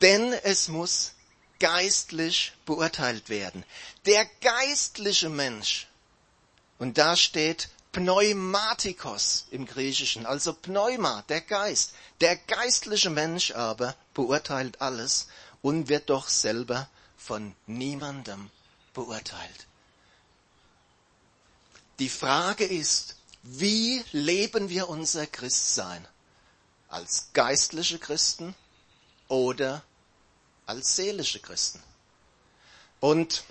Denn 0.00 0.32
es 0.32 0.68
muss 0.68 1.10
geistlich 1.58 2.52
beurteilt 2.66 3.30
werden. 3.30 3.64
Der 4.06 4.24
geistliche 4.42 5.28
Mensch, 5.28 5.88
und 6.78 6.98
da 6.98 7.16
steht 7.16 7.68
Pneumatikos 7.90 9.46
im 9.50 9.66
Griechischen, 9.66 10.24
also 10.24 10.52
Pneuma, 10.52 11.24
der 11.28 11.40
Geist. 11.40 11.94
Der 12.20 12.36
geistliche 12.36 13.10
Mensch 13.10 13.50
aber 13.50 13.96
beurteilt 14.14 14.80
alles 14.80 15.26
und 15.62 15.88
wird 15.88 16.10
doch 16.10 16.28
selber 16.28 16.88
von 17.28 17.54
niemandem 17.66 18.50
beurteilt. 18.94 19.66
Die 21.98 22.08
Frage 22.08 22.64
ist, 22.64 23.16
wie 23.42 24.02
leben 24.12 24.70
wir 24.70 24.88
unser 24.88 25.26
Christsein? 25.26 26.08
Als 26.88 27.28
geistliche 27.34 27.98
Christen 27.98 28.54
oder 29.28 29.84
als 30.64 30.96
seelische 30.96 31.38
Christen? 31.38 31.82
Und 32.98 33.44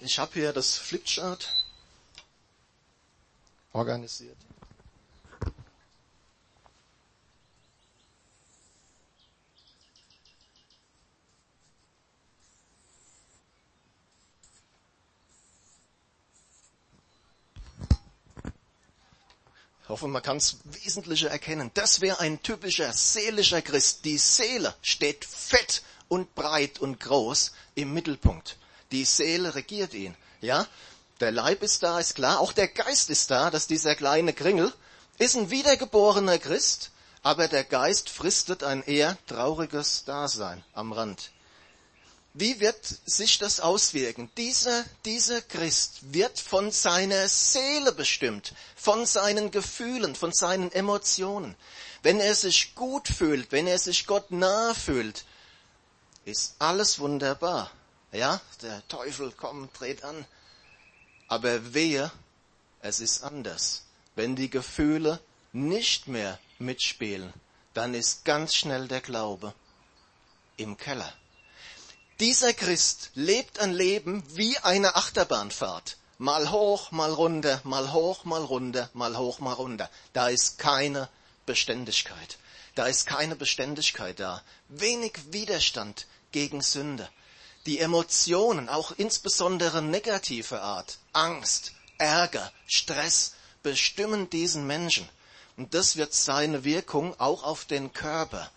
ich 0.00 0.18
habe 0.18 0.32
hier 0.32 0.52
das 0.52 0.76
Flipchart 0.78 1.48
organisiert. 3.72 4.36
Hoffe, 19.92 20.08
man 20.08 20.22
kann 20.22 20.38
es 20.38 20.56
Wesentliche 20.64 21.28
erkennen. 21.28 21.70
Das 21.74 22.00
wäre 22.00 22.18
ein 22.18 22.42
typischer 22.42 22.92
seelischer 22.92 23.62
Christ. 23.62 24.04
Die 24.04 24.18
Seele 24.18 24.74
steht 24.80 25.24
fett 25.24 25.82
und 26.08 26.34
breit 26.34 26.80
und 26.80 26.98
groß 26.98 27.52
im 27.74 27.92
Mittelpunkt. 27.92 28.56
Die 28.90 29.04
Seele 29.04 29.54
regiert 29.54 29.94
ihn. 29.94 30.16
Ja, 30.40 30.66
der 31.20 31.30
Leib 31.30 31.62
ist 31.62 31.82
da, 31.82 32.00
ist 32.00 32.14
klar. 32.14 32.40
Auch 32.40 32.52
der 32.52 32.68
Geist 32.68 33.10
ist 33.10 33.30
da, 33.30 33.50
dass 33.50 33.66
dieser 33.66 33.94
kleine 33.94 34.32
Kringel 34.32 34.72
ist 35.18 35.36
ein 35.36 35.50
wiedergeborener 35.50 36.38
Christ, 36.38 36.90
aber 37.22 37.46
der 37.46 37.64
Geist 37.64 38.08
fristet 38.08 38.64
ein 38.64 38.82
eher 38.82 39.16
trauriges 39.26 40.04
Dasein 40.04 40.64
am 40.72 40.92
Rand. 40.92 41.30
Wie 42.34 42.60
wird 42.60 42.82
sich 43.04 43.38
das 43.38 43.60
auswirken? 43.60 44.30
Dieser, 44.38 44.84
dieser 45.04 45.42
Christ 45.42 46.14
wird 46.14 46.40
von 46.40 46.70
seiner 46.70 47.28
Seele 47.28 47.92
bestimmt, 47.92 48.54
von 48.74 49.04
seinen 49.04 49.50
Gefühlen, 49.50 50.14
von 50.14 50.32
seinen 50.32 50.72
Emotionen. 50.72 51.54
Wenn 52.02 52.20
er 52.20 52.34
sich 52.34 52.74
gut 52.74 53.08
fühlt, 53.08 53.52
wenn 53.52 53.66
er 53.66 53.78
sich 53.78 54.06
Gott 54.06 54.30
nahe 54.30 54.74
fühlt, 54.74 55.26
ist 56.24 56.56
alles 56.58 56.98
wunderbar. 56.98 57.70
Ja, 58.12 58.40
der 58.62 58.86
Teufel 58.88 59.30
kommt, 59.32 59.78
dreht 59.78 60.02
an. 60.02 60.24
Aber 61.28 61.74
wehe, 61.74 62.10
es 62.80 63.00
ist 63.00 63.22
anders. 63.22 63.84
Wenn 64.14 64.36
die 64.36 64.50
Gefühle 64.50 65.20
nicht 65.52 66.08
mehr 66.08 66.38
mitspielen, 66.58 67.32
dann 67.74 67.92
ist 67.92 68.24
ganz 68.24 68.54
schnell 68.54 68.88
der 68.88 69.00
Glaube 69.00 69.54
im 70.56 70.76
Keller. 70.78 71.12
Dieser 72.22 72.52
Christ 72.52 73.10
lebt 73.16 73.58
ein 73.58 73.72
Leben 73.72 74.22
wie 74.36 74.56
eine 74.58 74.94
Achterbahnfahrt. 74.94 75.96
Mal 76.18 76.52
hoch, 76.52 76.92
mal 76.92 77.12
runter, 77.12 77.60
mal 77.64 77.92
hoch, 77.92 78.24
mal 78.24 78.44
runter, 78.44 78.88
mal 78.92 79.18
hoch, 79.18 79.40
mal 79.40 79.54
runter. 79.54 79.90
Da 80.12 80.28
ist 80.28 80.56
keine 80.56 81.08
Beständigkeit. 81.46 82.38
Da 82.76 82.86
ist 82.86 83.08
keine 83.08 83.34
Beständigkeit 83.34 84.20
da. 84.20 84.40
Wenig 84.68 85.14
Widerstand 85.32 86.06
gegen 86.30 86.62
Sünde. 86.62 87.08
Die 87.66 87.80
Emotionen, 87.80 88.68
auch 88.68 88.92
insbesondere 88.92 89.82
negative 89.82 90.62
Art, 90.62 90.98
Angst, 91.12 91.72
Ärger, 91.98 92.52
Stress, 92.68 93.32
bestimmen 93.64 94.30
diesen 94.30 94.64
Menschen. 94.68 95.08
Und 95.56 95.74
das 95.74 95.96
wird 95.96 96.14
seine 96.14 96.62
Wirkung 96.62 97.18
auch 97.18 97.42
auf 97.42 97.64
den 97.64 97.92
Körper 97.92 98.48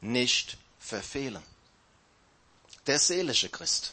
nicht 0.00 0.56
verfehlen 0.80 1.44
der 2.86 2.98
seelische 2.98 3.48
Christ. 3.48 3.92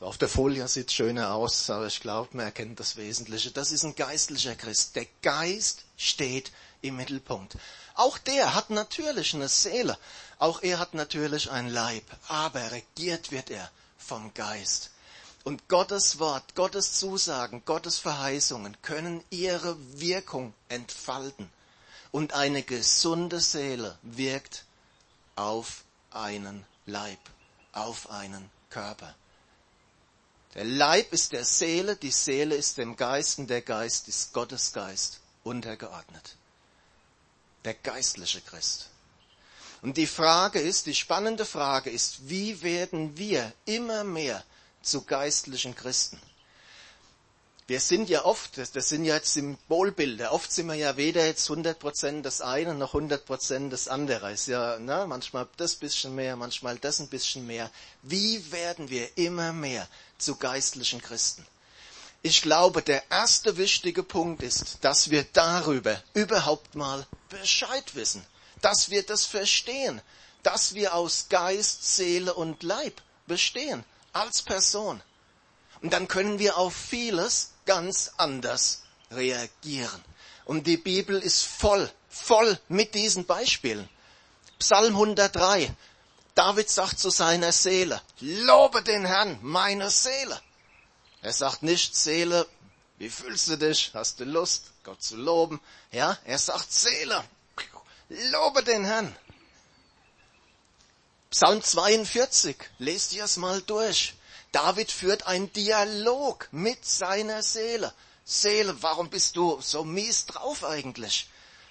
Auf 0.00 0.16
der 0.16 0.30
Folie 0.30 0.66
sieht 0.66 0.88
es 0.88 0.94
schöner 0.94 1.34
aus, 1.34 1.68
aber 1.68 1.86
ich 1.86 2.00
glaube, 2.00 2.30
man 2.32 2.46
erkennt 2.46 2.80
das 2.80 2.96
Wesentliche. 2.96 3.50
Das 3.50 3.70
ist 3.70 3.84
ein 3.84 3.94
geistlicher 3.94 4.54
Christ. 4.54 4.96
Der 4.96 5.06
Geist 5.20 5.84
steht 5.98 6.52
im 6.80 6.96
Mittelpunkt. 6.96 7.58
Auch 7.96 8.16
der 8.16 8.54
hat 8.54 8.70
natürlich 8.70 9.34
eine 9.34 9.50
Seele. 9.50 9.98
Auch 10.38 10.62
er 10.62 10.78
hat 10.78 10.94
natürlich 10.94 11.50
ein 11.50 11.68
Leib. 11.68 12.04
Aber 12.28 12.72
regiert 12.72 13.30
wird 13.30 13.50
er 13.50 13.70
vom 13.98 14.32
Geist. 14.32 14.88
Und 15.44 15.68
Gottes 15.68 16.18
Wort, 16.18 16.54
Gottes 16.54 16.94
Zusagen, 16.94 17.62
Gottes 17.66 17.98
Verheißungen 17.98 18.80
können 18.80 19.22
ihre 19.28 19.76
Wirkung 20.00 20.54
entfalten. 20.70 21.50
Und 22.10 22.32
eine 22.32 22.62
gesunde 22.62 23.40
Seele 23.40 23.98
wirkt 24.00 24.64
auf 25.36 25.84
einen 26.10 26.64
Leib, 26.86 27.20
auf 27.72 28.10
einen 28.10 28.50
Körper. 28.70 29.14
Der 30.54 30.64
Leib 30.64 31.12
ist 31.12 31.32
der 31.32 31.44
Seele, 31.44 31.96
die 31.96 32.10
Seele 32.10 32.56
ist 32.56 32.78
dem 32.78 32.96
Geist 32.96 33.38
und 33.38 33.48
der 33.48 33.62
Geist 33.62 34.08
ist 34.08 34.32
Gottes 34.32 34.72
Geist 34.72 35.20
untergeordnet. 35.44 36.36
Der 37.64 37.74
geistliche 37.74 38.40
Christ. 38.40 38.88
Und 39.82 39.96
die 39.96 40.06
Frage 40.06 40.60
ist, 40.60 40.86
die 40.86 40.94
spannende 40.94 41.44
Frage 41.44 41.90
ist, 41.90 42.28
wie 42.28 42.62
werden 42.62 43.16
wir 43.16 43.52
immer 43.64 44.04
mehr 44.04 44.44
zu 44.82 45.02
geistlichen 45.02 45.74
Christen? 45.74 46.20
Wir 47.70 47.78
sind 47.78 48.10
ja 48.10 48.24
oft, 48.24 48.58
das, 48.58 48.88
sind 48.88 49.04
ja 49.04 49.14
jetzt 49.14 49.32
Symbolbilder, 49.32 50.32
oft 50.32 50.50
sind 50.50 50.66
wir 50.66 50.74
ja 50.74 50.96
weder 50.96 51.24
jetzt 51.24 51.48
100% 51.48 52.22
das 52.22 52.40
eine 52.40 52.74
noch 52.74 52.94
100% 52.94 53.68
das 53.68 53.86
andere. 53.86 54.32
Ist 54.32 54.48
ja, 54.48 54.80
ne, 54.80 55.04
manchmal 55.06 55.46
das 55.56 55.76
bisschen 55.76 56.16
mehr, 56.16 56.34
manchmal 56.34 56.78
das 56.80 56.98
ein 56.98 57.06
bisschen 57.06 57.46
mehr. 57.46 57.70
Wie 58.02 58.50
werden 58.50 58.90
wir 58.90 59.16
immer 59.16 59.52
mehr 59.52 59.86
zu 60.18 60.34
geistlichen 60.34 61.00
Christen? 61.00 61.46
Ich 62.22 62.42
glaube, 62.42 62.82
der 62.82 63.08
erste 63.08 63.56
wichtige 63.56 64.02
Punkt 64.02 64.42
ist, 64.42 64.78
dass 64.80 65.10
wir 65.10 65.22
darüber 65.32 66.02
überhaupt 66.12 66.74
mal 66.74 67.06
Bescheid 67.28 67.94
wissen, 67.94 68.26
dass 68.62 68.90
wir 68.90 69.04
das 69.04 69.26
verstehen, 69.26 70.02
dass 70.42 70.74
wir 70.74 70.92
aus 70.96 71.26
Geist, 71.28 71.94
Seele 71.94 72.34
und 72.34 72.64
Leib 72.64 73.00
bestehen, 73.28 73.84
als 74.12 74.42
Person. 74.42 75.00
Und 75.82 75.92
dann 75.92 76.08
können 76.08 76.40
wir 76.40 76.56
auf 76.58 76.74
vieles 76.74 77.49
ganz 77.66 78.12
anders 78.16 78.82
reagieren. 79.10 80.04
Und 80.44 80.66
die 80.66 80.76
Bibel 80.76 81.18
ist 81.20 81.44
voll, 81.44 81.90
voll 82.08 82.58
mit 82.68 82.94
diesen 82.94 83.24
Beispielen. 83.24 83.88
Psalm 84.58 84.94
103. 84.94 85.74
David 86.34 86.70
sagt 86.70 86.98
zu 86.98 87.10
seiner 87.10 87.52
Seele, 87.52 88.00
lobe 88.20 88.82
den 88.82 89.04
Herrn, 89.04 89.38
meine 89.42 89.90
Seele. 89.90 90.40
Er 91.22 91.32
sagt 91.32 91.62
nicht, 91.62 91.94
Seele, 91.94 92.46
wie 92.98 93.10
fühlst 93.10 93.48
du 93.48 93.56
dich? 93.56 93.90
Hast 93.94 94.20
du 94.20 94.24
Lust, 94.24 94.70
Gott 94.84 95.02
zu 95.02 95.16
loben? 95.16 95.60
Ja, 95.90 96.16
er 96.24 96.38
sagt, 96.38 96.72
Seele, 96.72 97.24
lobe 98.08 98.62
den 98.62 98.84
Herrn. 98.84 99.14
Psalm 101.30 101.62
42, 101.62 102.56
lest 102.78 103.12
ihr 103.12 103.24
es 103.24 103.36
mal 103.36 103.62
durch. 103.62 104.14
David 104.52 104.90
führt 104.90 105.26
einen 105.26 105.52
Dialog 105.52 106.48
mit 106.50 106.84
seiner 106.84 107.42
Seele. 107.42 107.92
Seele, 108.24 108.82
warum 108.82 109.10
bist 109.10 109.36
du 109.36 109.60
so 109.60 109.84
mies 109.84 110.26
drauf 110.26 110.64
eigentlich? 110.64 111.28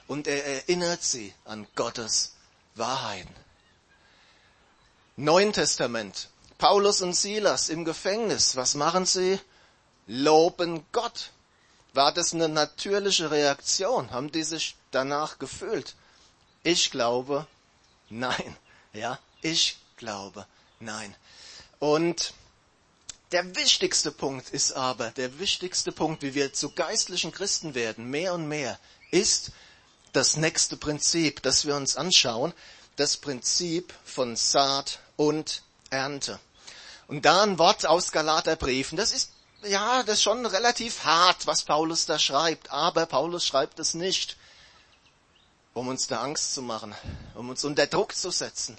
Und 0.07 0.27
er 0.27 0.45
erinnert 0.45 1.03
sie 1.03 1.33
an 1.45 1.67
Gottes 1.75 2.33
Wahrheiten. 2.75 3.35
Neuen 5.15 5.53
Testament. 5.53 6.29
Paulus 6.57 7.01
und 7.01 7.13
Silas 7.13 7.69
im 7.69 7.85
Gefängnis. 7.85 8.55
Was 8.55 8.75
machen 8.75 9.05
sie? 9.05 9.39
Loben 10.07 10.85
Gott. 10.91 11.31
War 11.93 12.13
das 12.13 12.33
eine 12.33 12.49
natürliche 12.49 13.31
Reaktion? 13.31 14.11
Haben 14.11 14.31
die 14.31 14.43
sich 14.43 14.75
danach 14.91 15.39
gefühlt? 15.39 15.95
Ich 16.63 16.91
glaube, 16.91 17.47
nein. 18.09 18.57
Ja, 18.93 19.19
ich 19.41 19.77
glaube, 19.97 20.45
nein. 20.79 21.15
Und 21.79 22.33
der 23.31 23.55
wichtigste 23.55 24.11
Punkt 24.11 24.49
ist 24.49 24.71
aber, 24.71 25.11
der 25.11 25.39
wichtigste 25.39 25.91
Punkt, 25.91 26.23
wie 26.23 26.33
wir 26.33 26.53
zu 26.53 26.71
geistlichen 26.71 27.31
Christen 27.31 27.75
werden, 27.75 28.09
mehr 28.09 28.33
und 28.33 28.47
mehr, 28.47 28.79
ist 29.11 29.51
das 30.13 30.37
nächste 30.37 30.77
Prinzip, 30.77 31.41
das 31.43 31.65
wir 31.65 31.75
uns 31.75 31.95
anschauen, 31.95 32.53
das 32.95 33.17
Prinzip 33.17 33.93
von 34.03 34.35
Saat 34.35 34.99
und 35.15 35.61
Ernte. 35.91 36.39
Und 37.07 37.25
da 37.25 37.43
ein 37.43 37.59
Wort 37.59 37.85
aus 37.85 38.11
Galaterbriefen, 38.11 38.97
das 38.97 39.13
ist, 39.13 39.31
ja, 39.63 40.03
das 40.03 40.15
ist 40.15 40.23
schon 40.23 40.45
relativ 40.45 41.03
hart, 41.03 41.45
was 41.45 41.63
Paulus 41.63 42.05
da 42.05 42.17
schreibt, 42.17 42.71
aber 42.71 43.05
Paulus 43.05 43.45
schreibt 43.45 43.79
es 43.79 43.93
nicht, 43.93 44.37
um 45.73 45.87
uns 45.87 46.07
da 46.07 46.21
Angst 46.21 46.55
zu 46.55 46.63
machen, 46.63 46.95
um 47.35 47.49
uns 47.49 47.63
unter 47.63 47.85
Druck 47.85 48.15
zu 48.15 48.31
setzen, 48.31 48.77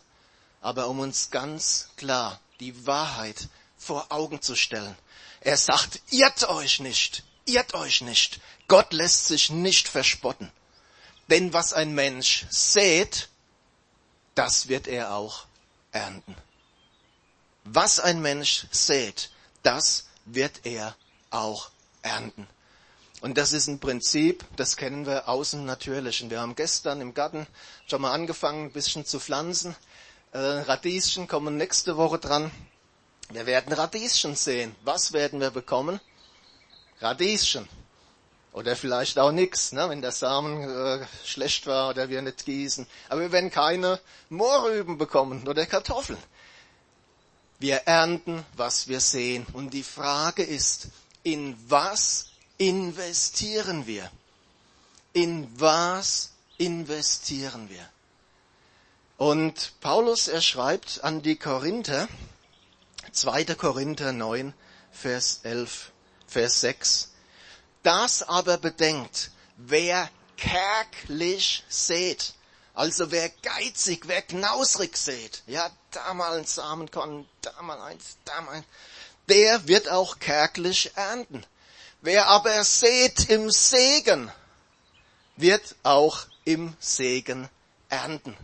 aber 0.61 0.89
um 0.89 0.99
uns 0.99 1.31
ganz 1.31 1.89
klar 1.97 2.41
die 2.59 2.87
Wahrheit 2.87 3.49
vor 3.81 4.12
Augen 4.12 4.43
zu 4.43 4.55
stellen. 4.55 4.97
Er 5.40 5.57
sagt, 5.57 6.01
irrt 6.11 6.49
euch 6.49 6.81
nicht, 6.81 7.25
irrt 7.47 7.75
euch 7.75 8.03
nicht. 8.03 8.40
Gott 8.69 8.93
lässt 8.93 9.27
sich 9.27 9.51
nicht 9.51 9.88
verspotten. 9.88 10.53
Denn 11.29 11.53
was 11.53 11.73
ein 11.73 11.95
Mensch 11.95 12.45
sät, 12.51 13.29
das 14.35 14.69
wird 14.69 14.87
er 14.87 15.14
auch 15.14 15.47
ernten. 15.93 16.37
Was 17.64 18.01
ein 18.01 18.21
Mensch 18.21 18.66
sät, 18.71 19.31
das 19.62 20.07
wird 20.25 20.61
er 20.64 20.95
auch 21.31 21.71
ernten. 22.03 22.47
Und 23.21 23.37
das 23.37 23.53
ist 23.53 23.66
ein 23.66 23.81
Prinzip, 23.81 24.45
das 24.57 24.77
kennen 24.77 25.07
wir 25.07 25.29
außen 25.29 25.64
natürlich. 25.64 26.23
Und 26.23 26.31
wir 26.31 26.40
haben 26.40 26.55
gestern 26.55 27.01
im 27.01 27.12
Garten 27.14 27.47
schon 27.87 28.01
mal 28.03 28.12
angefangen, 28.12 28.66
ein 28.66 28.73
bisschen 28.73 29.05
zu 29.05 29.21
pflanzen. 29.21 29.77
Äh, 30.33 30.38
Radieschen 30.38 31.29
kommen 31.29 31.57
nächste 31.57 31.97
Woche 31.97 32.19
dran. 32.19 32.51
Wir 33.31 33.47
werden 33.47 33.73
Radieschen 33.73 34.35
sehen. 34.35 34.75
Was 34.83 35.12
werden 35.12 35.40
wir 35.40 35.51
bekommen? 35.51 36.01
Radieschen. 37.01 37.69
Oder 38.53 38.75
vielleicht 38.75 39.19
auch 39.21 39.31
nichts, 39.31 39.71
ne, 39.71 39.88
wenn 39.88 40.03
der 40.03 40.11
Samen 40.11 40.69
äh, 40.69 41.07
schlecht 41.25 41.69
war 41.69 41.90
oder 41.90 42.09
wir 42.09 42.21
nicht 42.21 42.45
gießen. 42.45 42.85
Aber 43.09 43.21
wir 43.21 43.33
werden 43.33 43.53
keine 43.53 44.01
Mohrrüben 44.29 44.99
bekommen 44.99 45.47
oder 45.47 45.64
Kartoffeln. 45.66 46.19
Wir 47.61 47.77
ernten, 47.87 48.45
was 48.57 48.88
wir 48.88 48.99
sehen. 48.99 49.47
Und 49.53 49.73
die 49.75 49.85
Frage 49.85 50.43
ist, 50.43 50.88
in 51.23 51.57
was 51.69 52.31
investieren 52.59 53.87
wir? 53.87 54.11
In 55.12 55.49
was 55.61 56.31
investieren 56.59 57.71
wir? 57.71 57.88
Und 59.16 59.73
Paulus, 59.81 60.27
er 60.27 60.40
schreibt 60.40 61.05
an 61.05 61.23
die 61.23 61.37
Korinther, 61.37 62.09
2. 63.12 63.44
Korinther 63.57 64.12
9, 64.12 64.55
Vers 64.92 65.40
11, 65.42 65.92
Vers 66.27 66.61
6. 66.61 67.11
Das 67.83 68.23
aber 68.23 68.59
bedenkt, 68.59 69.31
wer 69.57 70.09
kärglich 70.37 71.64
sät, 71.68 72.35
also 72.75 73.11
wer 73.11 73.29
geizig, 73.29 74.07
wer 74.07 74.23
knausrig 74.23 74.96
sät, 74.96 75.42
ja, 75.46 75.70
da 75.90 76.14
mal 76.14 76.38
ein 76.38 76.44
Samenkorn, 76.44 77.29
da 77.42 77.62
mal 77.62 77.81
eins, 77.81 78.16
da 78.25 78.40
mal 78.40 78.53
eins, 78.53 78.66
der 79.29 79.68
wird 79.68 79.88
auch 79.88 80.18
kärglich 80.18 80.92
ernten. 80.96 81.44
Wer 82.03 82.29
aber 82.29 82.64
sät 82.64 83.29
im 83.29 83.51
Segen, 83.51 84.33
wird 85.37 85.77
auch 85.83 86.27
im 86.44 86.75
Segen 86.81 87.49
ernten. 87.88 88.37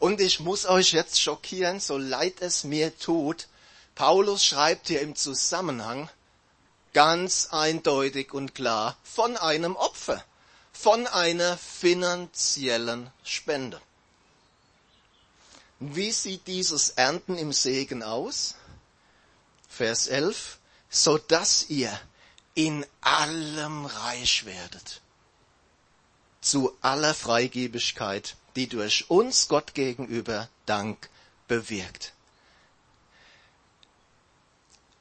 Und 0.00 0.20
ich 0.20 0.38
muss 0.38 0.64
euch 0.66 0.92
jetzt 0.92 1.20
schockieren, 1.20 1.80
so 1.80 1.98
leid 1.98 2.40
es 2.40 2.62
mir 2.64 2.96
tut. 2.98 3.48
Paulus 3.94 4.44
schreibt 4.44 4.88
hier 4.88 5.00
im 5.00 5.16
Zusammenhang 5.16 6.08
ganz 6.92 7.48
eindeutig 7.50 8.32
und 8.32 8.54
klar 8.54 8.96
von 9.02 9.36
einem 9.36 9.74
Opfer, 9.74 10.24
von 10.72 11.06
einer 11.08 11.58
finanziellen 11.58 13.10
Spende. 13.24 13.80
Wie 15.80 16.12
sieht 16.12 16.46
dieses 16.46 16.90
Ernten 16.90 17.36
im 17.36 17.52
Segen 17.52 18.02
aus? 18.02 18.54
Vers 19.68 20.06
11, 20.06 20.58
so 20.90 21.18
dass 21.18 21.70
ihr 21.70 21.98
in 22.54 22.86
allem 23.00 23.86
reich 23.86 24.44
werdet, 24.44 25.00
zu 26.40 26.76
aller 26.80 27.14
Freigebigkeit 27.14 28.36
die 28.58 28.66
durch 28.66 29.08
uns 29.08 29.46
Gott 29.46 29.72
gegenüber 29.74 30.48
Dank 30.66 31.08
bewirkt. 31.46 32.12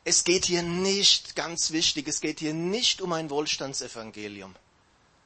Es 0.03 0.23
geht 0.23 0.45
hier 0.45 0.61
nicht, 0.61 1.35
ganz 1.35 1.71
wichtig, 1.71 2.07
es 2.07 2.21
geht 2.21 2.39
hier 2.39 2.53
nicht 2.53 3.01
um 3.01 3.13
ein 3.13 3.31
Wohlstandsevangelium. 3.31 4.55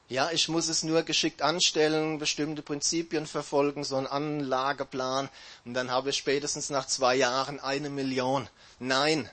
Ja, 0.08 0.30
ich 0.30 0.48
muss 0.48 0.68
es 0.68 0.82
nur 0.82 1.02
geschickt 1.02 1.42
anstellen, 1.42 2.18
bestimmte 2.18 2.62
Prinzipien 2.62 3.26
verfolgen, 3.26 3.84
so 3.84 3.96
einen 3.96 4.06
Anlageplan, 4.06 5.28
und 5.66 5.74
dann 5.74 5.90
habe 5.90 6.08
ich 6.08 6.16
spätestens 6.16 6.70
nach 6.70 6.86
zwei 6.86 7.14
Jahren 7.16 7.60
eine 7.60 7.90
Million. 7.90 8.48
Nein, 8.78 9.28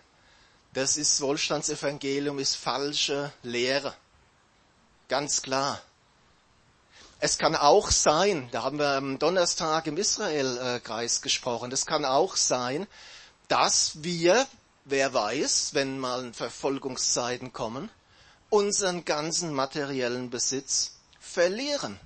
das 0.74 0.98
ist 0.98 1.22
Wohlstandsevangelium, 1.22 2.38
ist 2.38 2.56
falsche 2.56 3.32
Lehre. 3.44 3.96
Ganz 5.08 5.42
klar. 5.42 5.82
Es 7.22 7.38
kann 7.38 7.54
auch 7.56 7.92
sein, 7.92 8.48
da 8.52 8.64
haben 8.64 8.80
wir 8.80 8.96
am 8.96 9.20
Donnerstag 9.20 9.88
im 9.88 9.98
Israel-Kreis 9.98 11.22
gesprochen, 11.22 11.70
es 11.74 11.86
kann 11.86 12.06
auch 12.06 12.38
sein, 12.38 12.88
dass 13.50 14.04
wir, 14.04 14.48
wer 14.86 15.14
weiß, 15.14 15.74
wenn 15.74 16.00
mal 16.00 16.32
Verfolgungszeiten 16.34 17.52
kommen, 17.52 17.90
unseren 18.50 19.04
ganzen 19.04 19.54
materiellen 19.54 20.30
Besitz 20.30 20.94
verlieren, 21.20 22.00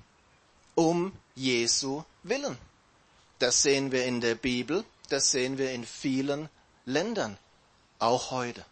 um 0.74 1.12
Jesu 1.36 2.02
willen. 2.24 2.58
Das 3.38 3.62
sehen 3.62 3.92
wir 3.92 4.06
in 4.06 4.20
der 4.20 4.34
Bibel, 4.34 4.84
das 5.10 5.30
sehen 5.30 5.58
wir 5.58 5.70
in 5.70 5.86
vielen 5.86 6.48
Ländern, 6.86 7.38
auch 8.00 8.32
heute. 8.32 8.64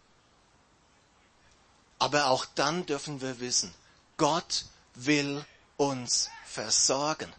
Aber 2.01 2.27
auch 2.27 2.47
dann 2.57 2.85
dürfen 2.85 3.21
wir 3.21 3.39
wissen, 3.39 3.73
Gott 4.17 4.65
will 4.97 5.45
uns 5.83 6.31
versorgen. 6.47 7.33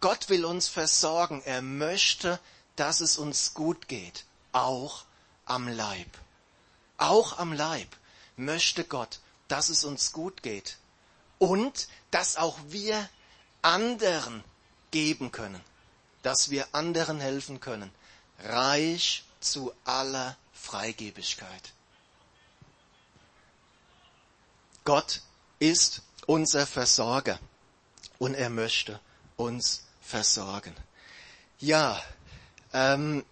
Gott 0.00 0.28
will 0.30 0.44
uns 0.44 0.68
versorgen. 0.68 1.42
Er 1.44 1.62
möchte, 1.62 2.40
dass 2.74 3.00
es 3.00 3.18
uns 3.18 3.54
gut 3.54 3.86
geht, 3.86 4.24
auch 4.52 5.04
am 5.44 5.68
Leib. 5.68 6.08
Auch 6.96 7.38
am 7.38 7.52
Leib 7.52 7.88
möchte 8.36 8.84
Gott, 8.84 9.20
dass 9.48 9.68
es 9.68 9.84
uns 9.84 10.12
gut 10.12 10.42
geht 10.42 10.78
und 11.38 11.88
dass 12.10 12.36
auch 12.36 12.58
wir 12.68 13.08
anderen 13.60 14.42
geben 14.90 15.30
können, 15.30 15.60
dass 16.22 16.50
wir 16.50 16.74
anderen 16.74 17.20
helfen 17.20 17.60
können, 17.60 17.92
reich 18.44 19.24
zu 19.40 19.72
aller 19.84 20.36
Freigebigkeit. 20.54 21.72
Gott 24.84 25.20
ist 25.58 26.02
unser 26.26 26.66
Versorger 26.66 27.38
und 28.22 28.34
er 28.34 28.50
möchte 28.50 29.00
uns 29.36 29.82
versorgen. 30.00 30.76
Ja, 31.58 32.00
ähm, 32.72 33.24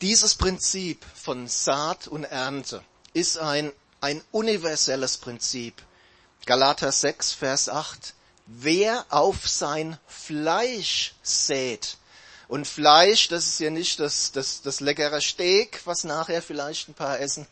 dieses 0.00 0.34
Prinzip 0.34 1.06
von 1.14 1.46
Saat 1.46 2.08
und 2.08 2.24
Ernte 2.24 2.82
ist 3.12 3.38
ein, 3.38 3.70
ein 4.00 4.24
universelles 4.32 5.18
Prinzip. 5.18 5.80
Galater 6.46 6.90
6, 6.90 7.30
Vers 7.30 7.68
8. 7.68 8.14
Wer 8.46 9.06
auf 9.08 9.48
sein 9.48 9.96
Fleisch 10.08 11.14
sät, 11.22 11.96
und 12.48 12.66
Fleisch, 12.66 13.28
das 13.28 13.46
ist 13.46 13.60
ja 13.60 13.70
nicht 13.70 14.00
das, 14.00 14.32
das, 14.32 14.62
das 14.62 14.80
leckere 14.80 15.20
Steak, 15.20 15.82
was 15.84 16.02
nachher 16.02 16.42
vielleicht 16.42 16.88
ein 16.88 16.94
paar 16.94 17.20
essen. 17.20 17.46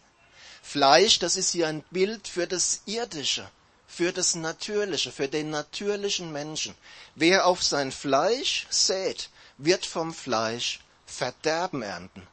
Fleisch, 0.64 1.20
das 1.20 1.36
ist 1.36 1.50
hier 1.50 1.68
ein 1.68 1.84
Bild 1.92 2.26
für 2.26 2.48
das 2.48 2.80
Irdische 2.86 3.48
für 3.88 4.12
das 4.12 4.36
Natürliche, 4.36 5.10
für 5.10 5.26
den 5.26 5.50
natürlichen 5.50 6.30
Menschen. 6.30 6.74
Wer 7.16 7.46
auf 7.46 7.64
sein 7.64 7.90
Fleisch 7.90 8.66
sät, 8.70 9.30
wird 9.56 9.84
vom 9.86 10.14
Fleisch 10.14 10.80
Verderben 11.06 11.80
ernten. 11.82 12.26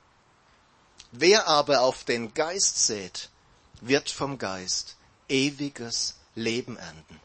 Wer 1.12 1.48
aber 1.48 1.82
auf 1.82 2.04
den 2.04 2.34
Geist 2.34 2.86
sät, 2.86 3.30
wird 3.80 4.12
vom 4.12 4.38
Geist 4.38 4.98
ewiges 5.30 6.16
Leben 6.36 6.76
ernten. 6.78 7.22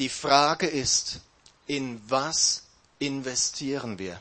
Die 0.00 0.08
Frage 0.08 0.66
ist, 0.66 1.20
in 1.68 2.02
was 2.10 2.64
investieren 2.98 3.98
wir? 4.00 4.20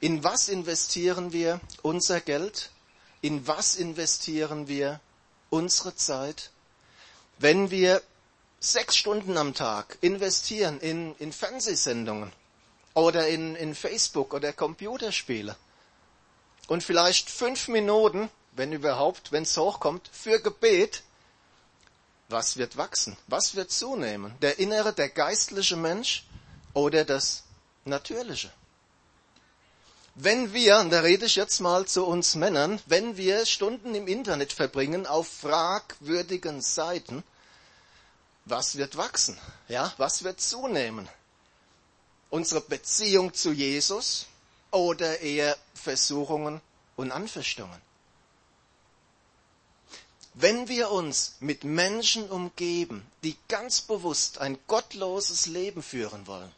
In 0.00 0.24
was 0.24 0.48
investieren 0.48 1.32
wir 1.32 1.60
unser 1.82 2.20
Geld? 2.20 2.70
In 3.20 3.46
was 3.46 3.74
investieren 3.76 4.68
wir 4.68 5.00
unsere 5.50 5.94
Zeit? 5.96 6.50
Wenn 7.38 7.70
wir 7.70 8.02
sechs 8.60 8.96
Stunden 8.96 9.36
am 9.36 9.54
Tag 9.54 9.98
investieren 10.00 10.80
in, 10.80 11.14
in 11.18 11.32
Fernsehsendungen 11.32 12.32
oder 12.94 13.28
in, 13.28 13.54
in 13.54 13.74
Facebook 13.74 14.34
oder 14.34 14.52
Computerspiele 14.52 15.54
und 16.66 16.82
vielleicht 16.82 17.30
fünf 17.30 17.68
Minuten, 17.68 18.28
wenn 18.52 18.72
überhaupt, 18.72 19.30
wenn 19.30 19.44
es 19.44 19.56
hochkommt, 19.56 20.10
für 20.12 20.40
Gebet, 20.40 21.04
was 22.28 22.56
wird 22.56 22.76
wachsen? 22.76 23.16
Was 23.28 23.54
wird 23.54 23.70
zunehmen? 23.70 24.34
Der 24.42 24.58
innere, 24.58 24.92
der 24.92 25.08
geistliche 25.08 25.76
Mensch 25.76 26.26
oder 26.74 27.04
das 27.04 27.44
natürliche? 27.84 28.50
Wenn 30.20 30.52
wir, 30.52 30.78
und 30.78 30.90
da 30.90 31.02
rede 31.02 31.26
ich 31.26 31.36
jetzt 31.36 31.60
mal 31.60 31.86
zu 31.86 32.04
uns 32.04 32.34
Männern, 32.34 32.80
wenn 32.86 33.16
wir 33.16 33.46
Stunden 33.46 33.94
im 33.94 34.08
Internet 34.08 34.52
verbringen 34.52 35.06
auf 35.06 35.28
fragwürdigen 35.28 36.60
Seiten, 36.60 37.22
was 38.44 38.76
wird 38.76 38.96
wachsen? 38.96 39.38
Ja, 39.68 39.94
was 39.96 40.24
wird 40.24 40.40
zunehmen? 40.40 41.08
Unsere 42.30 42.60
Beziehung 42.60 43.32
zu 43.32 43.52
Jesus 43.52 44.26
oder 44.72 45.20
eher 45.20 45.56
Versuchungen 45.74 46.60
und 46.96 47.12
Anfechtungen? 47.12 47.80
Wenn 50.34 50.66
wir 50.66 50.90
uns 50.90 51.36
mit 51.38 51.62
Menschen 51.62 52.28
umgeben, 52.28 53.06
die 53.22 53.36
ganz 53.46 53.82
bewusst 53.82 54.38
ein 54.38 54.58
gottloses 54.66 55.46
Leben 55.46 55.80
führen 55.80 56.26
wollen, 56.26 56.52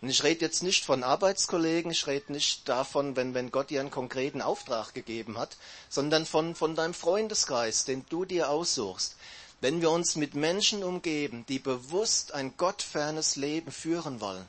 und 0.00 0.08
ich 0.10 0.22
rede 0.22 0.44
jetzt 0.44 0.62
nicht 0.62 0.84
von 0.84 1.02
Arbeitskollegen, 1.02 1.90
ich 1.90 2.06
rede 2.06 2.32
nicht 2.32 2.68
davon, 2.68 3.16
wenn, 3.16 3.34
wenn 3.34 3.50
Gott 3.50 3.70
dir 3.70 3.80
einen 3.80 3.90
konkreten 3.90 4.40
Auftrag 4.40 4.94
gegeben 4.94 5.38
hat, 5.38 5.56
sondern 5.88 6.24
von, 6.24 6.54
von 6.54 6.76
deinem 6.76 6.94
Freundeskreis, 6.94 7.84
den 7.84 8.06
du 8.08 8.24
dir 8.24 8.48
aussuchst. 8.48 9.16
Wenn 9.60 9.80
wir 9.80 9.90
uns 9.90 10.14
mit 10.14 10.34
Menschen 10.34 10.84
umgeben, 10.84 11.44
die 11.48 11.58
bewusst 11.58 12.32
ein 12.32 12.56
gottfernes 12.56 13.34
Leben 13.34 13.72
führen 13.72 14.20
wollen, 14.20 14.48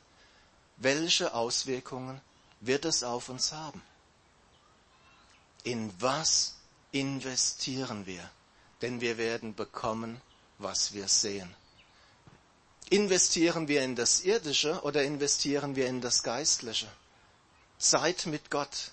welche 0.76 1.34
Auswirkungen 1.34 2.20
wird 2.60 2.84
es 2.84 3.02
auf 3.02 3.28
uns 3.28 3.50
haben? 3.52 3.82
In 5.64 5.92
was 5.98 6.54
investieren 6.92 8.06
wir? 8.06 8.30
Denn 8.82 9.00
wir 9.00 9.18
werden 9.18 9.54
bekommen, 9.54 10.20
was 10.58 10.94
wir 10.94 11.08
sehen. 11.08 11.54
Investieren 12.90 13.68
wir 13.68 13.82
in 13.82 13.94
das 13.94 14.20
Irdische 14.22 14.82
oder 14.82 15.04
investieren 15.04 15.76
wir 15.76 15.86
in 15.86 16.00
das 16.00 16.24
Geistliche? 16.24 16.88
Zeit 17.78 18.26
mit 18.26 18.50
Gott, 18.50 18.90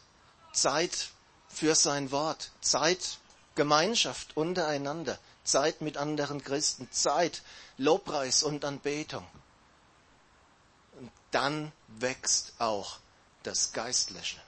Zeit 0.53 1.09
für 1.49 1.73
sein 1.73 2.11
Wort, 2.11 2.51
Zeit 2.61 3.17
Gemeinschaft 3.55 4.37
untereinander, 4.37 5.17
Zeit 5.43 5.81
mit 5.81 5.97
anderen 5.97 6.43
Christen, 6.43 6.87
Zeit, 6.91 7.41
Lobpreis 7.79 8.43
und 8.43 8.63
Anbetung. 8.65 9.25
Und 10.99 11.11
dann 11.31 11.71
wächst 11.87 12.53
auch 12.59 12.99
das 13.41 13.73
Geistliche. 13.73 14.39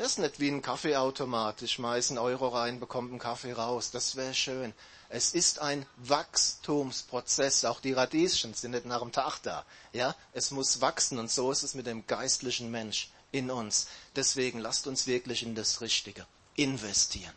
Das 0.00 0.12
ist 0.12 0.18
nicht 0.18 0.40
wie 0.40 0.48
ein 0.48 0.62
Kaffeeautomat. 0.62 1.60
Ich 1.60 1.72
schmeiße 1.72 2.12
einen 2.12 2.18
Euro 2.20 2.48
rein, 2.48 2.80
bekomme 2.80 3.10
einen 3.10 3.18
Kaffee 3.18 3.52
raus. 3.52 3.90
Das 3.90 4.16
wäre 4.16 4.32
schön. 4.32 4.72
Es 5.10 5.34
ist 5.34 5.58
ein 5.58 5.84
Wachstumsprozess. 5.98 7.66
Auch 7.66 7.80
die 7.80 7.92
Radieschen 7.92 8.54
sind 8.54 8.70
nicht 8.70 8.86
nach 8.86 9.00
dem 9.00 9.12
Tag 9.12 9.40
da. 9.42 9.62
Ja, 9.92 10.16
es 10.32 10.52
muss 10.52 10.80
wachsen 10.80 11.18
und 11.18 11.30
so 11.30 11.52
ist 11.52 11.62
es 11.62 11.74
mit 11.74 11.86
dem 11.86 12.06
geistlichen 12.06 12.70
Mensch 12.70 13.10
in 13.30 13.50
uns. 13.50 13.88
Deswegen 14.16 14.60
lasst 14.60 14.86
uns 14.86 15.06
wirklich 15.06 15.42
in 15.42 15.54
das 15.54 15.82
Richtige 15.82 16.26
investieren. 16.54 17.34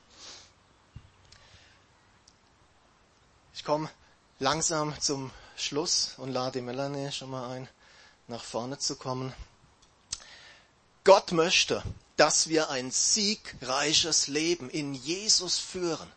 Ich 3.54 3.66
komme 3.66 3.90
langsam 4.40 4.98
zum 5.02 5.32
Schluss 5.58 6.14
und 6.16 6.32
lade 6.32 6.62
Melanie 6.62 7.12
schon 7.12 7.30
mal 7.30 7.50
ein, 7.50 7.68
nach 8.30 8.46
vorne 8.46 8.78
zu 8.78 8.96
kommen. 8.96 9.34
Gott 11.04 11.34
möchte, 11.34 11.84
dass 12.24 12.48
wir 12.48 12.70
ein 12.70 12.90
siegreiches 12.90 14.30
Leben 14.30 14.70
in 14.70 14.94
Jesus 14.94 15.60
führen. 15.60 16.10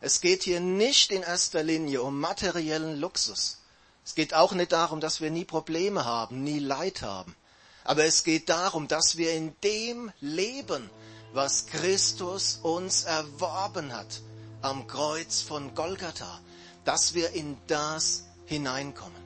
Es 0.00 0.20
geht 0.20 0.42
hier 0.42 0.58
nicht 0.58 1.12
in 1.12 1.22
erster 1.22 1.62
Linie 1.62 2.02
um 2.02 2.18
materiellen 2.18 2.98
Luxus. 2.98 3.58
Es 4.04 4.16
geht 4.16 4.34
auch 4.34 4.50
nicht 4.50 4.72
darum, 4.72 5.00
dass 5.00 5.20
wir 5.20 5.30
nie 5.30 5.44
Probleme 5.44 6.04
haben, 6.04 6.42
nie 6.42 6.58
Leid 6.58 7.02
haben. 7.02 7.36
Aber 7.84 8.04
es 8.04 8.24
geht 8.24 8.48
darum, 8.48 8.88
dass 8.88 9.16
wir 9.16 9.32
in 9.32 9.54
dem 9.62 10.10
leben, 10.20 10.90
was 11.32 11.66
Christus 11.66 12.58
uns 12.64 13.04
erworben 13.04 13.96
hat 13.96 14.22
am 14.60 14.88
Kreuz 14.88 15.40
von 15.40 15.72
Golgatha, 15.76 16.40
dass 16.84 17.14
wir 17.14 17.30
in 17.30 17.56
das 17.68 18.24
hineinkommen. 18.46 19.22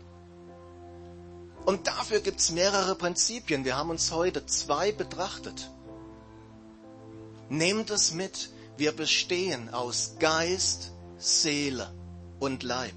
Und 1.64 1.86
dafür 1.86 2.20
gibt 2.20 2.40
es 2.40 2.50
mehrere 2.50 2.96
Prinzipien. 2.96 3.64
Wir 3.64 3.78
haben 3.78 3.88
uns 3.88 4.10
heute 4.10 4.44
zwei 4.44 4.92
betrachtet. 4.92 5.70
Nehmt 7.48 7.90
es 7.90 8.12
mit. 8.12 8.50
Wir 8.76 8.92
bestehen 8.92 9.72
aus 9.74 10.16
Geist, 10.20 10.92
Seele 11.18 11.92
und 12.38 12.62
Leib. 12.62 12.94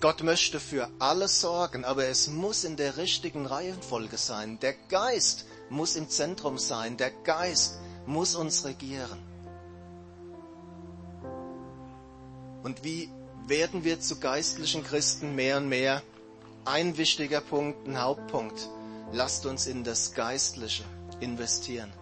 Gott 0.00 0.22
möchte 0.22 0.60
für 0.60 0.88
alles 0.98 1.40
sorgen, 1.40 1.84
aber 1.84 2.06
es 2.06 2.28
muss 2.28 2.64
in 2.64 2.76
der 2.76 2.98
richtigen 2.98 3.46
Reihenfolge 3.46 4.18
sein. 4.18 4.60
Der 4.60 4.74
Geist 4.74 5.46
muss 5.70 5.96
im 5.96 6.08
Zentrum 6.10 6.58
sein. 6.58 6.96
Der 6.96 7.10
Geist 7.10 7.78
muss 8.04 8.34
uns 8.34 8.64
regieren. 8.64 9.18
Und 12.62 12.84
wie 12.84 13.08
werden 13.46 13.84
wir 13.84 14.00
zu 14.00 14.20
geistlichen 14.20 14.84
Christen 14.84 15.34
mehr 15.34 15.56
und 15.56 15.68
mehr? 15.68 16.02
Ein 16.64 16.96
wichtiger 16.96 17.40
Punkt, 17.40 17.88
ein 17.88 18.00
Hauptpunkt. 18.00 18.68
Lasst 19.12 19.46
uns 19.46 19.66
in 19.66 19.82
das 19.82 20.14
Geistliche 20.14 20.84
investieren. 21.20 21.92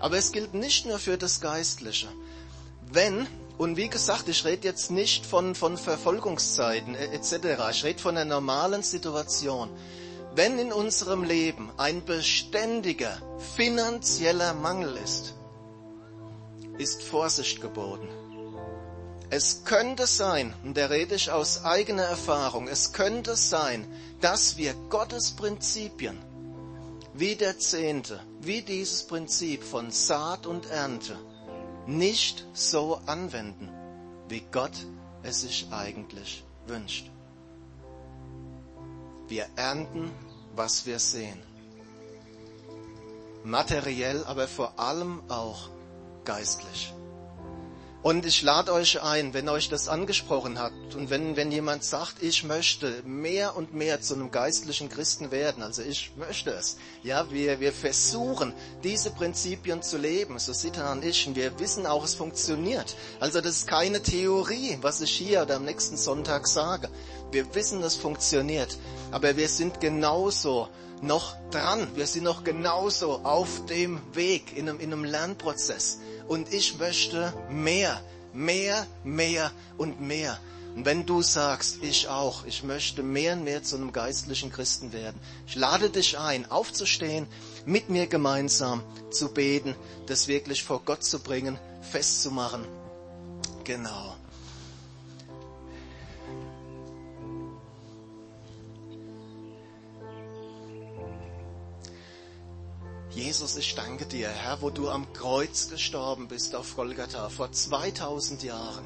Aber 0.00 0.16
es 0.16 0.32
gilt 0.32 0.54
nicht 0.54 0.86
nur 0.86 0.98
für 0.98 1.16
das 1.18 1.40
Geistliche. 1.40 2.08
Wenn, 2.90 3.26
und 3.58 3.76
wie 3.76 3.88
gesagt, 3.88 4.28
ich 4.28 4.44
rede 4.44 4.66
jetzt 4.66 4.90
nicht 4.90 5.24
von, 5.26 5.54
von 5.54 5.76
Verfolgungszeiten 5.76 6.94
etc., 6.94 7.36
ich 7.70 7.84
rede 7.84 8.00
von 8.00 8.16
einer 8.16 8.24
normalen 8.34 8.82
Situation. 8.82 9.70
Wenn 10.34 10.58
in 10.58 10.72
unserem 10.72 11.22
Leben 11.22 11.70
ein 11.76 12.04
beständiger 12.04 13.20
finanzieller 13.56 14.54
Mangel 14.54 14.96
ist, 14.96 15.34
ist 16.78 17.02
Vorsicht 17.02 17.60
geboten. 17.60 18.08
Es 19.28 19.64
könnte 19.64 20.06
sein, 20.06 20.54
und 20.64 20.76
da 20.76 20.86
rede 20.86 21.14
ich 21.14 21.30
aus 21.30 21.64
eigener 21.64 22.02
Erfahrung, 22.02 22.66
es 22.66 22.92
könnte 22.92 23.36
sein, 23.36 23.86
dass 24.20 24.56
wir 24.56 24.74
Gottes 24.88 25.32
Prinzipien, 25.32 26.18
wie 27.14 27.34
der 27.34 27.58
Zehnte, 27.58 28.20
wie 28.40 28.62
dieses 28.62 29.06
Prinzip 29.06 29.62
von 29.62 29.90
Saat 29.90 30.46
und 30.46 30.70
Ernte, 30.70 31.18
nicht 31.86 32.46
so 32.52 33.00
anwenden, 33.06 33.68
wie 34.28 34.42
Gott 34.52 34.86
es 35.22 35.40
sich 35.40 35.66
eigentlich 35.70 36.44
wünscht. 36.66 37.10
Wir 39.28 39.46
ernten, 39.56 40.10
was 40.54 40.86
wir 40.86 40.98
sehen. 40.98 41.42
Materiell, 43.44 44.24
aber 44.24 44.48
vor 44.48 44.78
allem 44.78 45.22
auch 45.28 45.70
geistlich. 46.24 46.92
Und 48.02 48.24
ich 48.24 48.40
lade 48.40 48.72
euch 48.72 49.02
ein, 49.02 49.34
wenn 49.34 49.50
euch 49.50 49.68
das 49.68 49.86
angesprochen 49.88 50.58
hat 50.58 50.72
und 50.96 51.10
wenn, 51.10 51.36
wenn 51.36 51.52
jemand 51.52 51.84
sagt, 51.84 52.22
ich 52.22 52.44
möchte 52.44 53.02
mehr 53.04 53.56
und 53.56 53.74
mehr 53.74 54.00
zu 54.00 54.14
einem 54.14 54.30
geistlichen 54.30 54.88
Christen 54.88 55.30
werden, 55.30 55.62
also 55.62 55.82
ich 55.82 56.10
möchte 56.16 56.48
es. 56.50 56.78
Ja, 57.02 57.30
wir, 57.30 57.60
wir 57.60 57.74
versuchen, 57.74 58.54
diese 58.82 59.10
Prinzipien 59.10 59.82
zu 59.82 59.98
leben, 59.98 60.38
so 60.38 60.54
Sitan 60.54 60.98
und 60.98 61.04
ich, 61.04 61.26
und 61.26 61.36
wir 61.36 61.58
wissen 61.60 61.84
auch, 61.86 62.02
es 62.02 62.14
funktioniert. 62.14 62.96
Also 63.20 63.42
das 63.42 63.56
ist 63.56 63.66
keine 63.66 64.02
Theorie, 64.02 64.78
was 64.80 65.02
ich 65.02 65.10
hier 65.10 65.42
oder 65.42 65.56
am 65.56 65.66
nächsten 65.66 65.98
Sonntag 65.98 66.46
sage. 66.46 66.88
Wir 67.32 67.54
wissen, 67.54 67.82
es 67.82 67.96
funktioniert, 67.96 68.76
aber 69.10 69.36
wir 69.36 69.48
sind 69.48 69.80
genauso 69.80 70.68
noch 71.02 71.36
dran. 71.50 71.88
Wir 71.94 72.06
sind 72.06 72.24
noch 72.24 72.44
genauso 72.44 73.20
auf 73.24 73.66
dem 73.66 74.00
Weg 74.14 74.56
in 74.56 74.68
einem, 74.68 74.80
in 74.80 74.92
einem 74.92 75.04
Lernprozess 75.04 75.98
und 76.28 76.52
ich 76.52 76.78
möchte 76.78 77.32
mehr, 77.50 78.00
mehr, 78.32 78.86
mehr 79.04 79.50
und 79.78 80.00
mehr. 80.00 80.38
Und 80.76 80.84
wenn 80.84 81.04
du 81.04 81.20
sagst, 81.20 81.82
ich 81.82 82.08
auch, 82.08 82.44
ich 82.44 82.62
möchte 82.62 83.02
mehr 83.02 83.32
und 83.32 83.44
mehr 83.44 83.62
zu 83.62 83.76
einem 83.76 83.92
geistlichen 83.92 84.52
Christen 84.52 84.92
werden, 84.92 85.20
ich 85.46 85.56
lade 85.56 85.90
dich 85.90 86.18
ein, 86.18 86.48
aufzustehen, 86.50 87.26
mit 87.66 87.90
mir 87.90 88.06
gemeinsam 88.06 88.82
zu 89.10 89.32
beten, 89.32 89.74
das 90.06 90.28
wirklich 90.28 90.62
vor 90.62 90.82
Gott 90.84 91.02
zu 91.02 91.18
bringen, 91.18 91.58
festzumachen. 91.82 92.64
Genau. 93.64 94.16
Jesus, 103.10 103.56
ich 103.56 103.74
danke 103.74 104.06
dir, 104.06 104.28
Herr, 104.28 104.62
wo 104.62 104.70
du 104.70 104.88
am 104.88 105.12
Kreuz 105.12 105.68
gestorben 105.68 106.28
bist 106.28 106.54
auf 106.54 106.76
Golgatha 106.76 107.28
vor 107.28 107.50
2000 107.50 108.44
Jahren. 108.44 108.84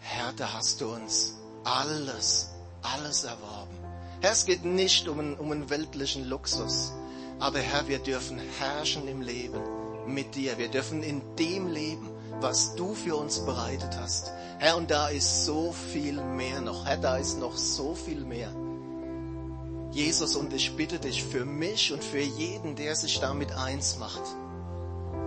Herr, 0.00 0.32
da 0.32 0.54
hast 0.54 0.80
du 0.80 0.94
uns 0.94 1.34
alles, 1.62 2.48
alles 2.80 3.24
erworben. 3.24 3.76
Herr, 4.22 4.32
es 4.32 4.46
geht 4.46 4.64
nicht 4.64 5.06
um 5.06 5.18
einen, 5.18 5.34
um 5.34 5.52
einen 5.52 5.68
weltlichen 5.68 6.26
Luxus, 6.26 6.92
aber 7.38 7.58
Herr, 7.58 7.86
wir 7.88 7.98
dürfen 7.98 8.40
herrschen 8.58 9.06
im 9.06 9.20
Leben 9.20 9.60
mit 10.06 10.34
dir. 10.34 10.56
Wir 10.56 10.68
dürfen 10.68 11.02
in 11.02 11.20
dem 11.36 11.68
leben, 11.68 12.08
was 12.40 12.74
du 12.74 12.94
für 12.94 13.16
uns 13.16 13.40
bereitet 13.40 13.98
hast. 14.00 14.32
Herr, 14.58 14.78
und 14.78 14.90
da 14.90 15.08
ist 15.08 15.44
so 15.44 15.72
viel 15.92 16.22
mehr 16.22 16.62
noch. 16.62 16.86
Herr, 16.86 16.96
da 16.96 17.18
ist 17.18 17.38
noch 17.38 17.56
so 17.58 17.94
viel 17.94 18.20
mehr. 18.20 18.50
Jesus, 19.96 20.36
und 20.36 20.52
ich 20.52 20.76
bitte 20.76 20.98
dich 20.98 21.24
für 21.24 21.46
mich 21.46 21.90
und 21.90 22.04
für 22.04 22.20
jeden, 22.20 22.76
der 22.76 22.94
sich 22.94 23.18
damit 23.18 23.52
eins 23.52 23.96
macht. 23.96 24.20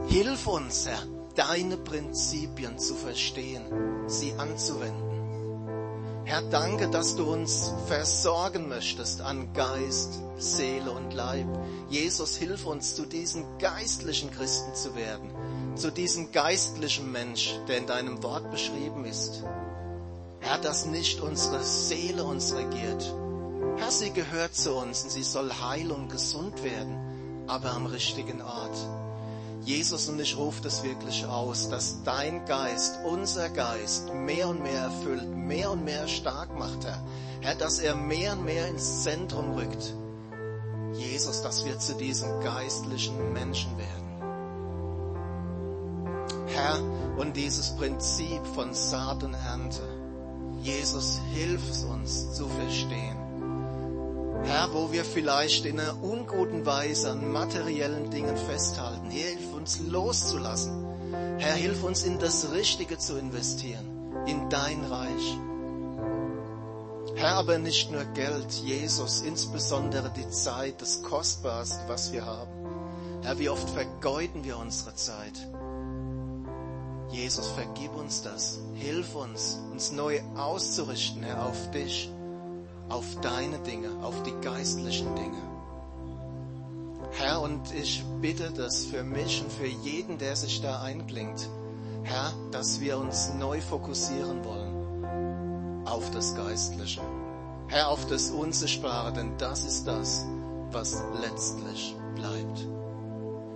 Hilf 0.10 0.45
uns, 0.45 0.86
Herr, 0.86 1.01
deine 1.34 1.75
Prinzipien 1.75 2.77
zu 2.77 2.93
verstehen, 2.93 3.63
sie 4.05 4.32
anzuwenden. 4.34 6.21
Herr, 6.23 6.43
danke, 6.43 6.88
dass 6.88 7.15
du 7.15 7.34
uns 7.34 7.73
versorgen 7.88 8.69
möchtest 8.69 9.21
an 9.21 9.51
Geist, 9.53 10.19
Seele 10.38 10.91
und 10.91 11.15
Leib. 11.15 11.47
Jesus, 11.89 12.36
hilf 12.36 12.67
uns, 12.67 12.95
zu 12.95 13.08
diesem 13.08 13.58
geistlichen 13.58 14.29
Christen 14.29 14.75
zu 14.75 14.95
werden, 14.95 15.32
zu 15.77 15.91
diesem 15.91 16.32
geistlichen 16.32 17.12
Mensch, 17.12 17.55
der 17.67 17.79
in 17.79 17.88
deinem 17.88 18.21
Wort 18.21 18.51
beschrieben 18.51 19.03
ist. 19.05 19.43
Herr, 20.41 20.60
dass 20.60 20.86
nicht 20.86 21.21
unsere 21.21 21.63
Seele 21.63 22.23
uns 22.23 22.53
regiert, 22.53 23.12
Herr, 23.80 23.92
sie 23.92 24.12
gehört 24.12 24.56
zu 24.56 24.74
uns 24.74 25.04
und 25.04 25.10
sie 25.10 25.24
soll 25.24 25.52
heil 25.52 25.92
und 25.92 26.10
gesund 26.10 26.63
werden, 26.63 27.46
aber 27.48 27.72
am 27.72 27.86
richtigen 27.86 28.42
Ort. 28.42 28.78
Jesus, 29.63 30.10
und 30.10 30.20
ich 30.20 30.38
rufe 30.38 30.62
das 30.62 30.84
wirklich 30.84 31.26
aus, 31.26 31.70
dass 31.70 32.04
dein 32.04 32.46
Geist, 32.46 33.00
unser 33.06 33.50
Geist, 33.50 34.13
mehr 34.13 34.50
und 34.50 34.62
mehr 34.63 34.82
erfüllt, 34.82 35.30
mehr 35.36 35.72
und 35.72 35.86
mehr 35.86 36.08
stark 36.08 36.58
macht, 36.58 36.86
Herr. 36.86 37.04
Herr, 37.42 37.56
dass 37.56 37.80
er 37.80 37.96
mehr 37.96 38.34
und 38.34 38.46
mehr 38.46 38.68
ins 38.68 39.04
Zentrum 39.04 39.54
rückt. 39.54 39.94
Jesus, 40.94 41.42
dass 41.42 41.65
wir 41.65 41.80
zu 41.80 41.96
diesen 41.96 42.42
geistlichen 42.42 43.32
Menschen 43.32 43.78
werden. 43.78 44.10
Herr, 46.48 46.80
und 47.18 47.36
dieses 47.38 47.76
Prinzip 47.76 48.46
von 48.56 48.74
Saat 48.74 49.24
und 49.24 49.34
Ernte. 49.34 49.84
Jesus, 50.62 51.20
hilf 51.34 51.62
uns 51.86 52.34
zu 52.34 52.48
verstehen. 52.48 53.29
Herr, 54.43 54.73
wo 54.73 54.91
wir 54.91 55.06
vielleicht 55.06 55.65
in 55.65 55.80
einer 55.80 56.02
unguten 56.02 56.65
Weise 56.65 57.12
an 57.12 57.32
materiellen 57.32 58.10
Dingen 58.10 58.38
festhalten, 58.38 59.10
hilf 59.10 59.54
uns 59.54 59.80
loszulassen. 59.80 60.86
Herr, 61.38 61.56
hilf 61.56 61.84
uns 61.84 62.04
in 62.04 62.19
das 62.19 62.52
Richtige 62.52 62.97
zu 62.97 63.17
investieren, 63.17 63.86
in 64.25 64.49
dein 64.49 64.84
Reich. 64.86 65.38
Herr, 67.15 67.36
aber 67.36 67.58
nicht 67.58 67.91
nur 67.91 68.06
Geld, 68.06 68.52
Jesus, 68.63 69.21
insbesondere 69.21 70.12
die 70.12 70.30
Zeit, 70.30 70.82
das 70.82 71.04
Kostbarste, 71.04 71.80
was 71.88 72.12
wir 72.13 72.25
haben. 72.25 72.52
Herr, 73.21 73.38
wie 73.39 73.49
oft 73.49 73.69
vergeuden 73.69 74.43
wir 74.43 74.58
unsere 74.58 74.95
Zeit. 74.95 75.47
Jesus, 77.12 77.47
vergib 77.47 77.93
uns 77.95 78.21
das. 78.21 78.60
Hilf 78.75 79.15
uns, 79.15 79.60
uns 79.71 79.91
neu 79.91 80.21
auszurichten, 80.38 81.23
Herr, 81.23 81.45
auf 81.45 81.71
dich 81.71 82.10
auf 82.89 83.06
deine 83.21 83.60
Dinge, 83.60 83.89
auf 84.04 84.23
die 84.23 84.34
geistlichen 84.41 85.15
Dinge. 85.15 85.38
Herr, 87.12 87.41
und 87.41 87.73
ich 87.73 88.04
bitte 88.21 88.52
das 88.52 88.86
für 88.86 89.04
mich 89.04 89.41
und 89.41 89.52
für 89.52 89.67
jeden, 89.67 90.17
der 90.17 90.36
sich 90.36 90.62
da 90.62 90.82
einklingt, 90.82 91.49
Herr, 92.04 92.34
dass 92.52 92.80
wir 92.80 92.97
uns 92.97 93.34
neu 93.34 93.62
fokussieren 93.62 94.43
wollen 94.43 95.86
auf 95.86 96.12
das 96.12 96.36
Geistliche. 96.36 97.02
Herr, 97.67 97.89
auf 97.89 98.08
das 98.08 98.32
Unsichtbare, 98.32 99.13
denn 99.13 99.38
das 99.38 99.65
ist 99.65 99.86
das, 99.86 100.25
was 100.71 101.04
letztlich 101.21 101.95
bleibt. 102.15 102.67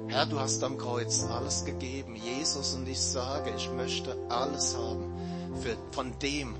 Herr, 0.07 0.25
du 0.25 0.39
hast 0.39 0.63
am 0.63 0.77
Kreuz 0.77 1.25
alles 1.25 1.65
gegeben, 1.65 2.15
Jesus, 2.15 2.73
und 2.73 2.87
ich 2.87 2.99
sage, 2.99 3.51
ich 3.55 3.71
möchte 3.71 4.15
alles 4.29 4.77
haben 4.77 5.13
für, 5.61 5.75
von 5.91 6.13
dem, 6.19 6.55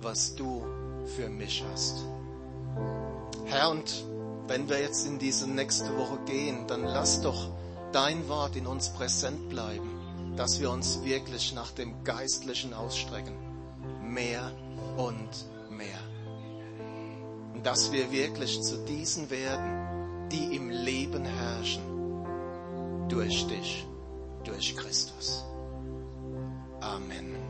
was 0.00 0.34
du 0.34 0.64
für 1.08 1.28
mich 1.28 1.64
hast. 1.72 2.04
Herr, 3.46 3.70
und 3.70 4.04
wenn 4.46 4.68
wir 4.68 4.80
jetzt 4.80 5.06
in 5.06 5.18
diese 5.18 5.48
nächste 5.48 5.96
Woche 5.96 6.18
gehen, 6.26 6.66
dann 6.66 6.84
lass 6.84 7.20
doch 7.20 7.50
dein 7.92 8.28
Wort 8.28 8.56
in 8.56 8.66
uns 8.66 8.90
präsent 8.90 9.48
bleiben, 9.48 9.90
dass 10.36 10.60
wir 10.60 10.70
uns 10.70 11.02
wirklich 11.04 11.54
nach 11.54 11.70
dem 11.72 12.04
Geistlichen 12.04 12.74
ausstrecken. 12.74 13.34
Mehr 14.02 14.52
und 14.96 15.28
mehr. 15.70 15.98
Und 17.54 17.64
dass 17.64 17.92
wir 17.92 18.10
wirklich 18.12 18.62
zu 18.62 18.76
diesen 18.84 19.30
werden, 19.30 20.28
die 20.30 20.56
im 20.56 20.70
Leben 20.70 21.24
herrschen, 21.24 21.82
durch 23.08 23.46
dich, 23.46 23.86
durch 24.44 24.76
Christus. 24.76 25.44
Amen. 26.80 27.47